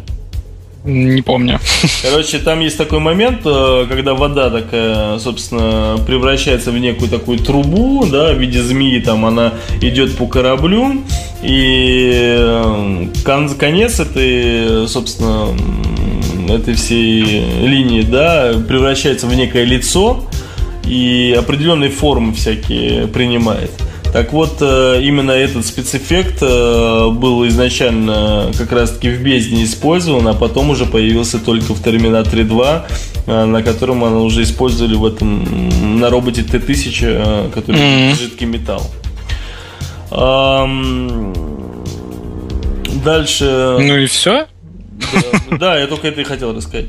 Не 0.87 1.21
помню. 1.21 1.59
Короче, 2.01 2.39
там 2.39 2.61
есть 2.61 2.77
такой 2.77 2.99
момент, 2.99 3.41
э, 3.43 3.85
когда 3.89 4.13
вода 4.13 4.49
такая, 4.49 5.19
собственно, 5.19 5.97
превращается 6.07 6.71
в 6.71 6.79
некую 6.79 7.09
такую 7.09 7.39
трубу, 7.39 8.05
да, 8.05 8.31
в 8.31 8.39
виде 8.39 8.63
змеи, 8.63 8.99
там 8.99 9.25
она 9.25 9.53
идет 9.81 10.15
по 10.15 10.27
кораблю, 10.27 11.03
и 11.43 12.37
э, 12.37 13.07
конец 13.59 13.99
этой, 13.99 14.87
собственно, 14.87 15.49
этой 16.49 16.75
всей 16.75 17.21
линии, 17.65 18.03
да, 18.03 18.53
превращается 18.65 19.27
в 19.27 19.35
некое 19.35 19.65
лицо 19.65 20.23
и 20.85 21.35
определенные 21.37 21.89
формы 21.89 22.33
всякие 22.33 23.07
принимает. 23.07 23.71
Так 24.17 24.33
вот, 24.33 24.57
э, 24.61 24.99
именно 25.03 25.29
этот 25.29 25.63
спецэффект 25.63 26.41
э, 26.41 27.09
был 27.11 27.47
изначально 27.49 28.51
как 28.57 28.71
раз-таки 28.71 29.11
в 29.11 29.21
бездне 29.21 29.63
использован, 29.63 30.27
а 30.27 30.33
потом 30.33 30.71
уже 30.71 30.87
появился 30.87 31.37
только 31.37 31.75
в 31.75 31.83
Терминаторе 31.83 32.43
2, 32.43 32.87
э, 33.27 33.45
на 33.45 33.61
котором 33.61 34.03
она 34.03 34.17
уже 34.21 34.41
использовали 34.41 34.95
в 34.95 35.05
этом 35.05 35.99
на 35.99 36.09
роботе 36.09 36.41
Т-1000, 36.41 37.51
который 37.51 37.79
mm-hmm. 37.79 38.15
жидкий 38.15 38.47
металл. 38.47 38.89
Дальше. 43.05 43.77
Ну 43.79 43.97
и 43.97 44.07
все? 44.07 44.47
Да, 45.51 45.57
да, 45.57 45.77
я 45.77 45.85
только 45.85 46.07
это 46.07 46.21
и 46.21 46.23
хотел 46.23 46.55
рассказать. 46.55 46.87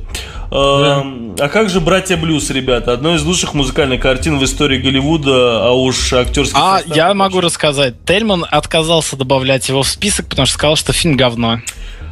Да. 0.50 1.04
А 1.40 1.48
как 1.48 1.68
же 1.68 1.80
«Братья 1.80 2.16
Блюз», 2.16 2.50
ребята? 2.50 2.92
Одно 2.92 3.14
из 3.14 3.22
лучших 3.22 3.54
музыкальных 3.54 4.00
картин 4.00 4.38
в 4.38 4.44
истории 4.44 4.78
Голливуда, 4.78 5.66
а 5.66 5.72
уж 5.72 6.12
актерский 6.12 6.58
А, 6.58 6.80
я 6.86 7.12
могу 7.14 7.40
рассказать. 7.40 7.94
Тельман 8.06 8.46
отказался 8.50 9.16
добавлять 9.16 9.68
его 9.68 9.82
в 9.82 9.88
список, 9.88 10.28
потому 10.28 10.46
что 10.46 10.54
сказал, 10.54 10.76
что 10.76 10.92
фильм 10.92 11.16
говно. 11.16 11.60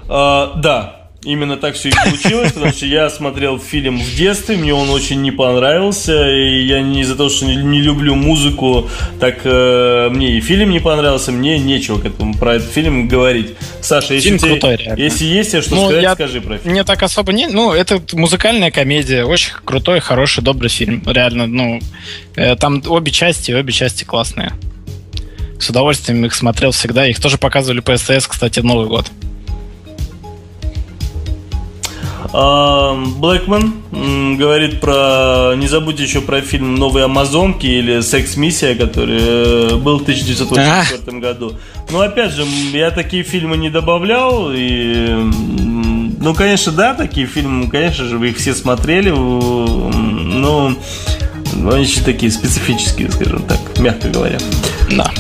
А, 0.09 0.53
да, 0.57 1.06
Именно 1.27 1.57
так 1.57 1.75
все 1.75 1.89
и 1.89 1.93
получилось, 1.93 2.53
потому 2.53 2.73
что 2.73 2.87
я 2.87 3.11
смотрел 3.11 3.59
фильм 3.59 3.99
в 3.99 4.15
детстве, 4.15 4.57
мне 4.57 4.73
он 4.73 4.89
очень 4.91 5.23
не 5.23 5.33
понравился, 5.33 6.31
и 6.31 6.65
я 6.65 6.81
не 6.81 7.01
из-за 7.01 7.17
того, 7.17 7.31
что 7.31 7.47
не 7.47 7.81
люблю 7.81 8.15
музыку, 8.15 8.89
так 9.19 9.41
э, 9.43 10.09
мне 10.13 10.39
и 10.39 10.41
фильм 10.41 10.71
не 10.71 10.79
понравился, 10.79 11.33
мне 11.33 11.59
нечего 11.59 11.99
к 11.99 12.05
этому 12.05 12.33
про 12.33 12.55
этот 12.55 12.71
фильм 12.71 13.09
говорить. 13.09 13.57
Саша, 13.81 14.15
если, 14.15 14.39
фильм 14.39 14.39
крутой, 14.39 14.77
реально. 14.77 15.03
если 15.03 15.25
есть 15.25 15.51
тебе 15.51 15.63
что 15.63 15.75
ну, 15.75 15.87
сказать, 15.87 16.03
я, 16.05 16.15
скажи 16.15 16.41
про 16.41 16.59
фильм. 16.59 16.73
Мне 16.73 16.85
так 16.85 17.03
особо 17.03 17.33
не... 17.33 17.49
Ну, 17.49 17.73
это 17.73 18.01
музыкальная 18.13 18.71
комедия, 18.71 19.25
очень 19.25 19.51
крутой, 19.65 19.99
хороший, 19.99 20.45
добрый 20.45 20.71
фильм, 20.71 21.03
реально, 21.07 21.49
ну, 21.49 21.81
э, 22.37 22.55
там 22.55 22.81
обе 22.87 23.11
части, 23.11 23.51
обе 23.51 23.73
части 23.73 24.05
классные. 24.05 24.53
С 25.59 25.71
удовольствием 25.71 26.25
их 26.25 26.35
смотрел 26.35 26.71
всегда, 26.71 27.05
их 27.05 27.21
тоже 27.21 27.37
показывали 27.37 27.81
по 27.81 27.97
СТС, 27.97 28.29
кстати, 28.29 28.61
Новый 28.61 28.87
год. 28.87 29.11
Блэкман 32.37 34.37
говорит 34.37 34.81
про... 34.81 35.55
Не 35.57 35.69
забудьте 35.69 36.03
еще 36.03 36.21
про 36.21 36.43
фильм 36.43 36.75
«Новые 36.75 37.07
Амазонки» 37.07 37.67
или 37.67 38.01
«Секс-миссия», 38.01 38.75
который 38.75 39.19
э, 39.19 39.77
был 39.77 39.99
в 39.99 40.03
1984 40.03 41.17
а? 41.17 41.21
году. 41.21 41.55
Но 41.91 42.01
опять 42.01 42.33
же, 42.33 42.45
я 42.73 42.91
такие 42.91 43.23
фильмы 43.23 43.57
не 43.57 43.71
добавлял. 43.71 44.51
И... 44.53 45.17
Ну, 46.19 46.35
конечно, 46.35 46.73
да, 46.73 46.93
такие 46.93 47.27
фильмы, 47.27 47.71
конечно 47.71 48.05
же, 48.05 48.19
вы 48.19 48.31
их 48.31 48.37
все 48.37 48.55
смотрели. 48.55 49.11
Но 49.11 50.77
они 51.73 51.85
еще 51.85 52.03
такие 52.03 52.31
специфические, 52.31 53.11
скажем 53.11 53.45
так, 53.45 53.59
мягко 53.79 54.09
говоря. 54.09 54.39
Да. 54.91 55.11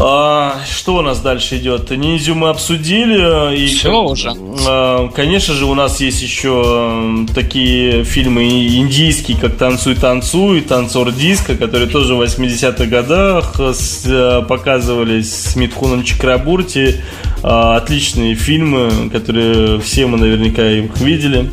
А, 0.00 0.60
что 0.70 0.96
у 0.96 1.02
нас 1.02 1.20
дальше 1.20 1.56
идет? 1.56 1.90
Ниндзю 1.90 2.34
мы 2.36 2.50
обсудили. 2.50 3.56
И, 3.56 3.66
Все 3.66 4.00
уже. 4.00 4.32
а, 4.68 5.08
конечно 5.08 5.54
же, 5.54 5.64
у 5.66 5.74
нас 5.74 6.00
есть 6.00 6.22
еще 6.22 7.24
такие 7.34 8.04
фильмы 8.04 8.44
индийские, 8.48 9.36
как 9.36 9.56
«Танцуй, 9.56 9.96
танцуй», 9.96 10.60
«Танцор 10.60 11.10
диска», 11.10 11.56
которые 11.56 11.88
тоже 11.88 12.14
в 12.14 12.22
80-х 12.22 12.84
годах 12.86 13.58
с- 13.58 14.04
э, 14.06 14.42
показывались 14.48 15.32
с 15.34 15.56
Митхуном 15.56 16.04
Чакрабурти. 16.04 16.96
А, 17.42 17.76
Отличные 17.76 18.34
фильмы, 18.36 19.10
которые 19.12 19.80
все 19.80 20.06
мы 20.06 20.16
наверняка 20.18 20.64
их 20.70 20.96
видели. 21.00 21.50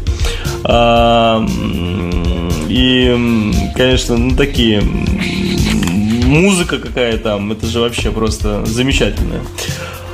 А, 0.63 1.43
И, 2.67 3.51
конечно, 3.75 4.17
ну 4.17 4.35
такие 4.35 4.81
музыка 6.25 6.77
какая 6.79 7.17
там, 7.17 7.51
это 7.51 7.67
же 7.67 7.79
вообще 7.79 8.11
просто 8.11 8.65
замечательно. 8.65 9.41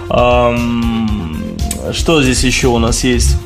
Ам, 0.09 1.55
Что 1.93 2.21
здесь 2.21 2.43
еще 2.43 2.67
у 2.67 2.79
нас 2.79 3.03
есть? 3.03 3.37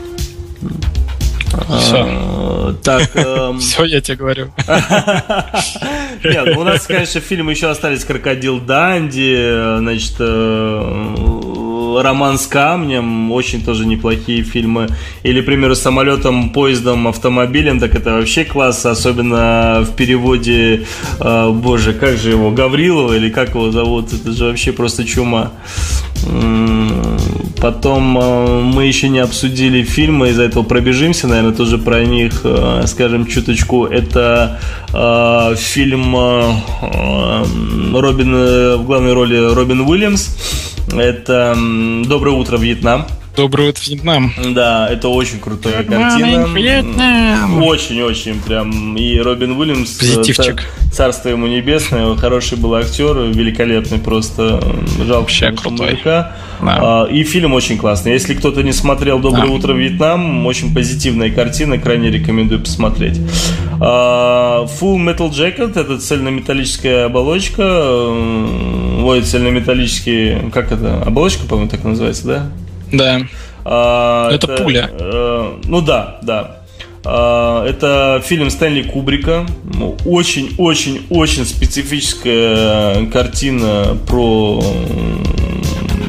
Все. 1.80 2.06
А, 2.06 2.76
Так, 2.84 3.10
эм, 3.16 3.60
Все, 3.60 3.86
я 3.86 4.02
тебе 4.02 4.18
говорю. 4.18 4.52
нет, 4.68 6.46
ну, 6.54 6.60
у 6.60 6.64
нас, 6.64 6.86
конечно, 6.86 7.22
фильмы 7.22 7.52
еще 7.52 7.70
остались 7.70 8.04
«Крокодил 8.04 8.60
Данди», 8.60 9.36
э, 9.38 9.78
значит, 9.80 10.16
э, 10.20 11.35
«Роман 12.02 12.38
с 12.38 12.48
камнем», 12.48 13.32
очень 13.32 13.64
тоже 13.64 13.86
неплохие 13.86 14.44
фильмы. 14.44 14.88
Или, 15.24 15.42
к 15.42 15.46
примеру, 15.46 15.76
«Самолетом, 15.76 16.50
поездом, 16.50 17.08
автомобилем», 17.08 17.80
так 17.80 17.96
это 17.96 18.14
вообще 18.14 18.46
класс, 18.46 18.86
особенно 18.86 19.86
в 19.88 19.96
переводе, 19.96 20.86
э, 21.20 21.50
боже, 21.52 21.94
как 21.94 22.18
же 22.18 22.32
его, 22.32 22.52
Гаврилова 22.52 23.14
или 23.14 23.30
как 23.30 23.50
его 23.50 23.72
зовут, 23.72 24.14
это 24.14 24.32
же 24.32 24.46
вообще 24.46 24.72
просто 24.72 25.06
чума. 25.06 25.52
Потом 27.62 28.18
э, 28.18 28.62
мы 28.62 28.86
еще 28.86 29.10
не 29.10 29.20
обсудили 29.20 29.84
фильмы, 29.84 30.30
из-за 30.30 30.44
этого 30.44 30.64
пробежимся, 30.64 31.28
наверное, 31.28 31.54
тоже 31.54 31.78
про 31.78 32.04
них, 32.06 32.42
э, 32.44 32.84
скажем, 32.88 33.26
чуточку. 33.26 33.86
Это 33.86 34.60
э, 34.94 35.56
фильм 35.58 36.16
э, 36.16 36.54
э, 36.82 37.44
Робин, 38.00 38.34
в 38.78 38.86
главной 38.86 39.14
роли 39.14 39.54
Робин 39.54 39.82
Уильямс. 39.82 40.36
Это 40.94 41.58
«Доброе 42.06 42.36
утро, 42.36 42.58
Вьетнам». 42.58 43.06
Добрый 43.36 43.68
утро, 43.70 43.82
Вьетнам. 43.86 44.32
Да, 44.54 44.88
это 44.90 45.10
очень 45.10 45.40
крутая 45.40 45.84
картина. 45.84 46.48
Очень-очень 47.64 48.40
прям. 48.42 48.96
И 48.96 49.18
Робин 49.20 49.52
Уильямс, 49.60 49.92
Позитивчик. 49.98 50.62
ца- 50.62 50.85
царство 50.96 51.30
ему 51.30 51.48
небесное, 51.48 52.16
хороший 52.16 52.58
был 52.58 52.74
актер, 52.76 53.18
великолепный 53.18 54.00
просто. 54.00 54.62
Жалко, 54.98 55.22
Вообще 55.22 55.52
крутой. 55.52 56.00
Да. 56.04 56.32
А, 56.62 57.06
И 57.06 57.24
фильм 57.24 57.54
очень 57.54 57.78
классный. 57.78 58.14
Если 58.14 58.34
кто-то 58.34 58.64
не 58.64 58.72
смотрел 58.72 59.20
«Доброе 59.20 59.48
Да. 59.48 59.52
утро, 59.52 59.74
Вьетнам», 59.74 60.46
очень 60.46 60.74
позитивная 60.74 61.30
картина, 61.32 61.78
крайне 61.78 62.10
рекомендую 62.10 62.62
посмотреть. 62.62 63.20
А, 63.82 64.66
Full 64.80 64.98
Metal 64.98 65.30
Jacket– 65.30 65.72
это 65.80 65.98
цельнометаллическая 66.00 67.06
оболочка. 67.08 67.64
Ой, 69.04 69.22
цельнометаллический, 69.22 70.50
как 70.52 70.72
это? 70.72 71.02
Оболочка, 71.06 71.46
по-моему, 71.46 71.70
так 71.70 71.84
называется, 71.84 72.26
да? 72.28 72.50
Да. 72.92 73.22
А, 73.66 74.32
Это 74.32 74.48
пуля. 74.48 74.90
э, 74.94 75.52
ну 75.66 75.82
да, 75.82 76.20
да. 76.22 76.55
А, 77.06 77.66
это 77.68 78.22
фильм 78.26 78.50
Стэнли 78.50 78.82
Кубрика. 78.84 79.46
Ну, 79.74 79.96
Очень-очень-очень 80.06 81.46
специфическая 81.46 83.06
картина 83.08 83.98
про, 84.08 84.64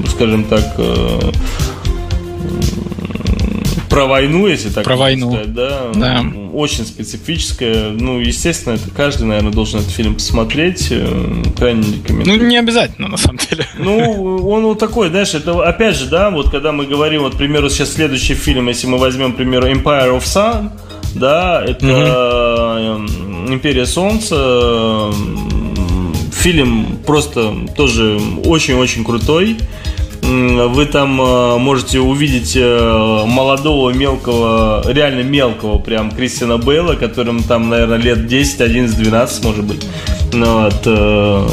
скажем 0.09 0.44
так, 0.44 0.74
э, 0.78 1.30
про 3.90 4.07
войну, 4.07 4.47
если 4.47 4.68
так 4.70 4.84
Про 4.84 4.97
войну. 4.97 5.30
сказать, 5.32 5.55
да. 5.55 5.90
Да. 5.94 6.24
Очень 6.53 6.84
специфическая. 6.84 7.90
Ну, 7.90 8.18
естественно, 8.20 8.74
это 8.74 8.90
каждый, 8.94 9.24
наверное, 9.24 9.53
должен 9.53 9.80
этот 9.80 9.92
фильм 9.92 10.14
посмотреть. 10.14 10.88
Э, 10.90 11.42
Крайне 11.57 11.82
Ну, 11.86 11.94
рекомендую. 11.97 12.47
не 12.47 12.57
обязательно, 12.59 13.09
на 13.09 13.16
самом 13.16 13.38
деле. 13.38 13.66
Ну, 13.78 14.36
он 14.49 14.64
вот 14.64 14.78
такой, 14.78 15.09
знаешь, 15.09 15.34
это 15.34 15.62
опять 15.66 15.97
же, 15.97 16.07
да, 16.07 16.30
вот 16.30 16.51
когда 16.51 16.72
мы 16.72 16.86
говорим, 16.86 17.22
вот, 17.22 17.34
к 17.34 17.38
примеру, 17.38 17.68
сейчас 17.70 17.92
следующий 17.94 18.34
фильм, 18.34 18.68
если 18.68 18.86
мы 18.86 18.99
возьмем, 18.99 19.32
к 19.32 19.36
примеру, 19.36 19.66
Empire 19.68 20.18
of 20.18 20.22
Sun, 20.24 20.70
да, 21.19 21.62
это 21.64 21.87
э, 21.87 23.07
Империя 23.49 23.87
Солнца, 23.87 24.35
м, 24.37 26.14
фильм 26.33 26.99
просто 27.07 27.55
тоже 27.77 28.21
очень-очень 28.45 29.05
крутой. 29.05 29.57
Вы 30.23 30.87
там 30.87 31.21
э, 31.21 31.59
можете 31.59 32.01
увидеть 32.01 32.57
э, 32.57 33.25
молодого, 33.27 33.91
мелкого, 33.91 34.83
реально 34.91 35.23
мелкого 35.23 35.79
прям 35.79 36.11
Кристиана 36.11 36.59
Бейла, 36.59 36.95
которым 36.95 37.43
там, 37.45 37.69
наверное, 37.69 37.99
лет 37.99 38.27
10, 38.27 38.61
11, 38.61 38.99
12, 38.99 39.45
может 39.45 39.64
быть. 39.64 39.87
Ну, 40.33 40.62
вот, 40.62 40.83
э, 40.85 41.47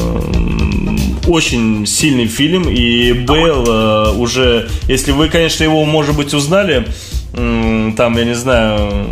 очень 1.27 1.85
сильный 1.85 2.25
фильм, 2.25 2.63
и 2.67 3.13
Бейл 3.13 3.63
э, 3.67 4.15
уже, 4.17 4.67
если 4.87 5.11
вы, 5.11 5.29
конечно, 5.29 5.63
его, 5.63 5.85
может 5.85 6.17
быть, 6.17 6.33
узнали, 6.33 6.87
там, 7.33 8.17
я 8.17 8.25
не 8.25 8.35
знаю, 8.35 9.07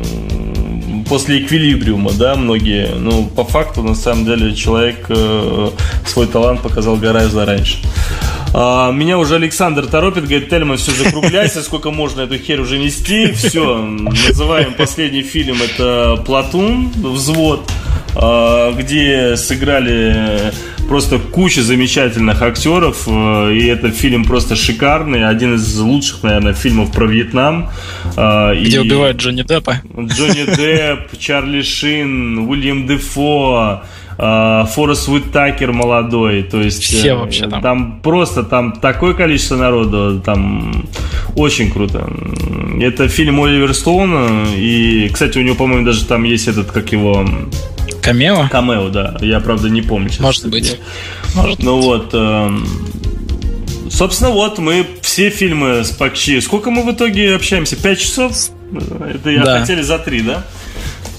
после 1.11 1.39
эквилибриума, 1.39 2.11
да, 2.13 2.35
многие, 2.35 2.95
ну, 2.95 3.25
по 3.25 3.43
факту, 3.43 3.83
на 3.83 3.95
самом 3.95 4.23
деле, 4.23 4.55
человек 4.55 5.07
э, 5.09 5.69
свой 6.05 6.25
талант 6.25 6.61
показал 6.61 6.95
гораздо 6.95 7.45
раньше. 7.45 7.79
А, 8.53 8.93
меня 8.93 9.17
уже 9.17 9.35
Александр 9.35 9.87
торопит, 9.87 10.23
говорит, 10.23 10.49
Тельман, 10.49 10.77
все 10.77 10.91
закругляйся, 10.91 11.63
сколько 11.63 11.91
можно 11.91 12.21
эту 12.21 12.37
херь 12.37 12.61
уже 12.61 12.77
нести. 12.77 13.33
Все, 13.33 13.75
называем 13.75 14.73
последний 14.73 15.21
фильм, 15.21 15.57
это 15.61 16.15
«Платун», 16.25 16.89
«Взвод», 16.95 17.69
а, 18.15 18.71
где 18.71 19.35
сыграли 19.35 20.53
просто 20.91 21.19
куча 21.19 21.61
замечательных 21.61 22.41
актеров, 22.41 23.07
э, 23.07 23.53
и 23.53 23.65
этот 23.67 23.95
фильм 23.95 24.25
просто 24.25 24.57
шикарный, 24.57 25.25
один 25.25 25.55
из 25.55 25.79
лучших, 25.79 26.23
наверное, 26.23 26.53
фильмов 26.53 26.91
про 26.91 27.05
Вьетнам. 27.05 27.69
А, 28.17 28.53
Где 28.53 28.75
и- 28.75 28.79
убивают 28.79 29.15
Джонни 29.15 29.43
Деппа. 29.43 29.75
Джонни 29.97 30.43
Депп, 30.57 31.17
Чарли 31.17 31.61
Шин, 31.61 32.39
Уильям 32.39 32.87
Дефо, 32.87 33.83
э, 34.17 34.65
Форест 34.75 35.07
Уиттакер 35.07 35.71
молодой, 35.71 36.43
то 36.43 36.59
есть 36.59 36.83
Все 36.83 37.07
э, 37.11 37.15
вообще 37.15 37.47
там. 37.47 37.61
там 37.61 37.99
просто 38.01 38.43
там 38.43 38.73
такое 38.73 39.13
количество 39.13 39.55
народу, 39.55 40.19
там 40.19 40.85
очень 41.37 41.71
круто. 41.71 42.05
Это 42.81 43.07
фильм 43.07 43.39
Оливера 43.39 43.71
Стоуна, 43.71 44.43
и, 44.57 45.07
кстати, 45.13 45.37
у 45.37 45.41
него, 45.41 45.55
по-моему, 45.55 45.85
даже 45.85 46.03
там 46.03 46.25
есть 46.25 46.49
этот, 46.49 46.69
как 46.69 46.91
его, 46.91 47.25
Камео? 48.01 48.47
камео, 48.49 48.89
да, 48.89 49.17
я, 49.21 49.39
правда, 49.39 49.69
не 49.69 49.81
помню 49.81 50.09
сейчас. 50.09 50.19
Может 50.21 50.47
быть. 50.49 50.77
Может. 51.35 51.59
Ну 51.63 51.81
вот, 51.81 52.09
эм, 52.13 52.67
собственно, 53.89 54.31
вот 54.31 54.57
мы 54.57 54.85
все 55.01 55.29
фильмы 55.29 55.83
с 55.83 55.91
Пакчи. 55.91 56.39
Сколько 56.41 56.71
мы 56.71 56.83
в 56.83 56.91
итоге 56.93 57.35
общаемся? 57.35 57.75
Пять 57.75 57.99
часов? 57.99 58.35
Это 58.73 59.29
я 59.29 59.43
Да. 59.43 59.59
хотели 59.59 59.81
за 59.81 59.99
три, 59.99 60.21
да? 60.21 60.43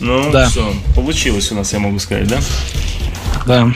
Ну, 0.01 0.31
Да. 0.33 0.49
все, 0.49 0.73
получилось 0.95 1.53
у 1.53 1.55
нас, 1.55 1.73
я 1.73 1.79
могу 1.79 1.99
сказать, 2.01 2.27
да? 2.27 2.39
Да. 3.47 3.73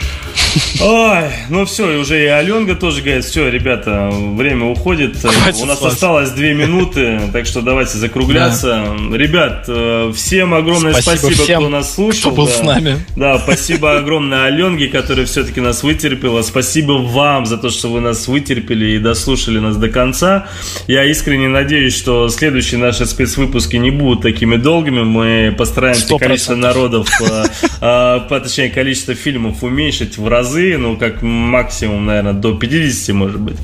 Ой, 0.80 1.24
ну 1.48 1.64
все, 1.64 1.92
и 1.92 1.96
уже 1.96 2.22
и 2.22 2.26
Аленга 2.26 2.74
тоже 2.74 3.02
говорит, 3.02 3.24
все, 3.24 3.48
ребята, 3.48 4.10
время 4.12 4.66
уходит, 4.66 5.16
Хватит 5.18 5.62
у 5.62 5.66
нас 5.66 5.80
вас. 5.80 5.94
осталось 5.94 6.30
две 6.30 6.54
минуты, 6.54 7.20
так 7.32 7.46
что 7.46 7.60
давайте 7.62 7.98
закругляться. 7.98 8.84
Ребят, 9.12 9.64
э, 9.68 10.12
всем 10.14 10.54
огромное 10.54 10.92
Спасибо 10.92 11.16
спасибо, 11.18 11.42
всем, 11.44 11.60
кто 11.60 11.68
нас 11.70 11.94
слушал. 11.94 12.32
кто 12.32 12.42
был 12.42 12.46
да. 12.46 12.52
с 12.52 12.62
нами. 12.62 12.98
Да, 13.16 13.38
спасибо 13.38 13.96
огромное 13.96 14.44
Аленге, 14.46 14.88
которая 14.88 15.26
все-таки 15.26 15.60
нас 15.60 15.82
вытерпела. 15.82 16.42
Спасибо 16.42 16.92
вам 16.92 17.46
за 17.46 17.58
то, 17.58 17.70
что 17.70 17.88
вы 17.88 18.00
нас 18.00 18.28
вытерпели 18.28 18.92
и 18.96 18.98
дослушали 18.98 19.58
нас 19.58 19.76
до 19.76 19.88
конца. 19.88 20.46
Я 20.86 21.04
искренне 21.04 21.48
надеюсь, 21.48 21.96
что 21.96 22.28
следующие 22.28 22.78
наши 22.78 23.06
спецвыпуски 23.06 23.76
не 23.76 23.90
будут 23.90 24.22
такими 24.22 24.56
долгими. 24.56 25.02
Мы 25.02 25.54
постараемся 25.56 26.02
Сто 26.02 26.18
количество 26.18 26.54
народов, 26.54 27.08
э, 27.20 27.44
э, 27.80 28.20
по- 28.28 28.40
точнее, 28.42 28.70
количество 28.70 29.14
фильмов 29.14 29.62
уменьшить 29.62 30.18
в 30.26 30.28
разы, 30.28 30.76
ну, 30.76 30.96
как 30.96 31.22
максимум, 31.22 32.06
наверное, 32.06 32.32
до 32.32 32.52
50, 32.52 33.14
может 33.14 33.40
быть. 33.40 33.56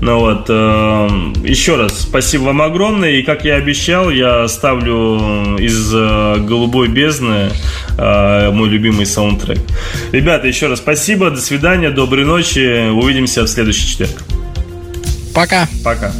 Ну 0.00 0.18
вот, 0.18 0.46
э, 0.48 1.08
еще 1.44 1.76
раз, 1.76 2.00
спасибо 2.00 2.42
вам 2.44 2.62
огромное. 2.62 3.12
И 3.12 3.22
как 3.22 3.44
я 3.44 3.54
обещал, 3.54 4.10
я 4.10 4.48
ставлю 4.48 5.56
из 5.56 5.92
э, 5.94 6.36
«Голубой 6.40 6.88
бездны» 6.88 7.50
э, 7.96 8.50
мой 8.50 8.68
любимый 8.68 9.06
саундтрек. 9.06 9.60
Ребята, 10.10 10.48
еще 10.48 10.66
раз 10.66 10.80
спасибо, 10.80 11.30
до 11.30 11.40
свидания, 11.40 11.90
доброй 11.90 12.24
ночи, 12.24 12.90
увидимся 12.90 13.44
в 13.44 13.46
следующий 13.46 13.86
четверг. 13.86 14.22
Пока. 15.32 15.68
Пока. 15.84 16.12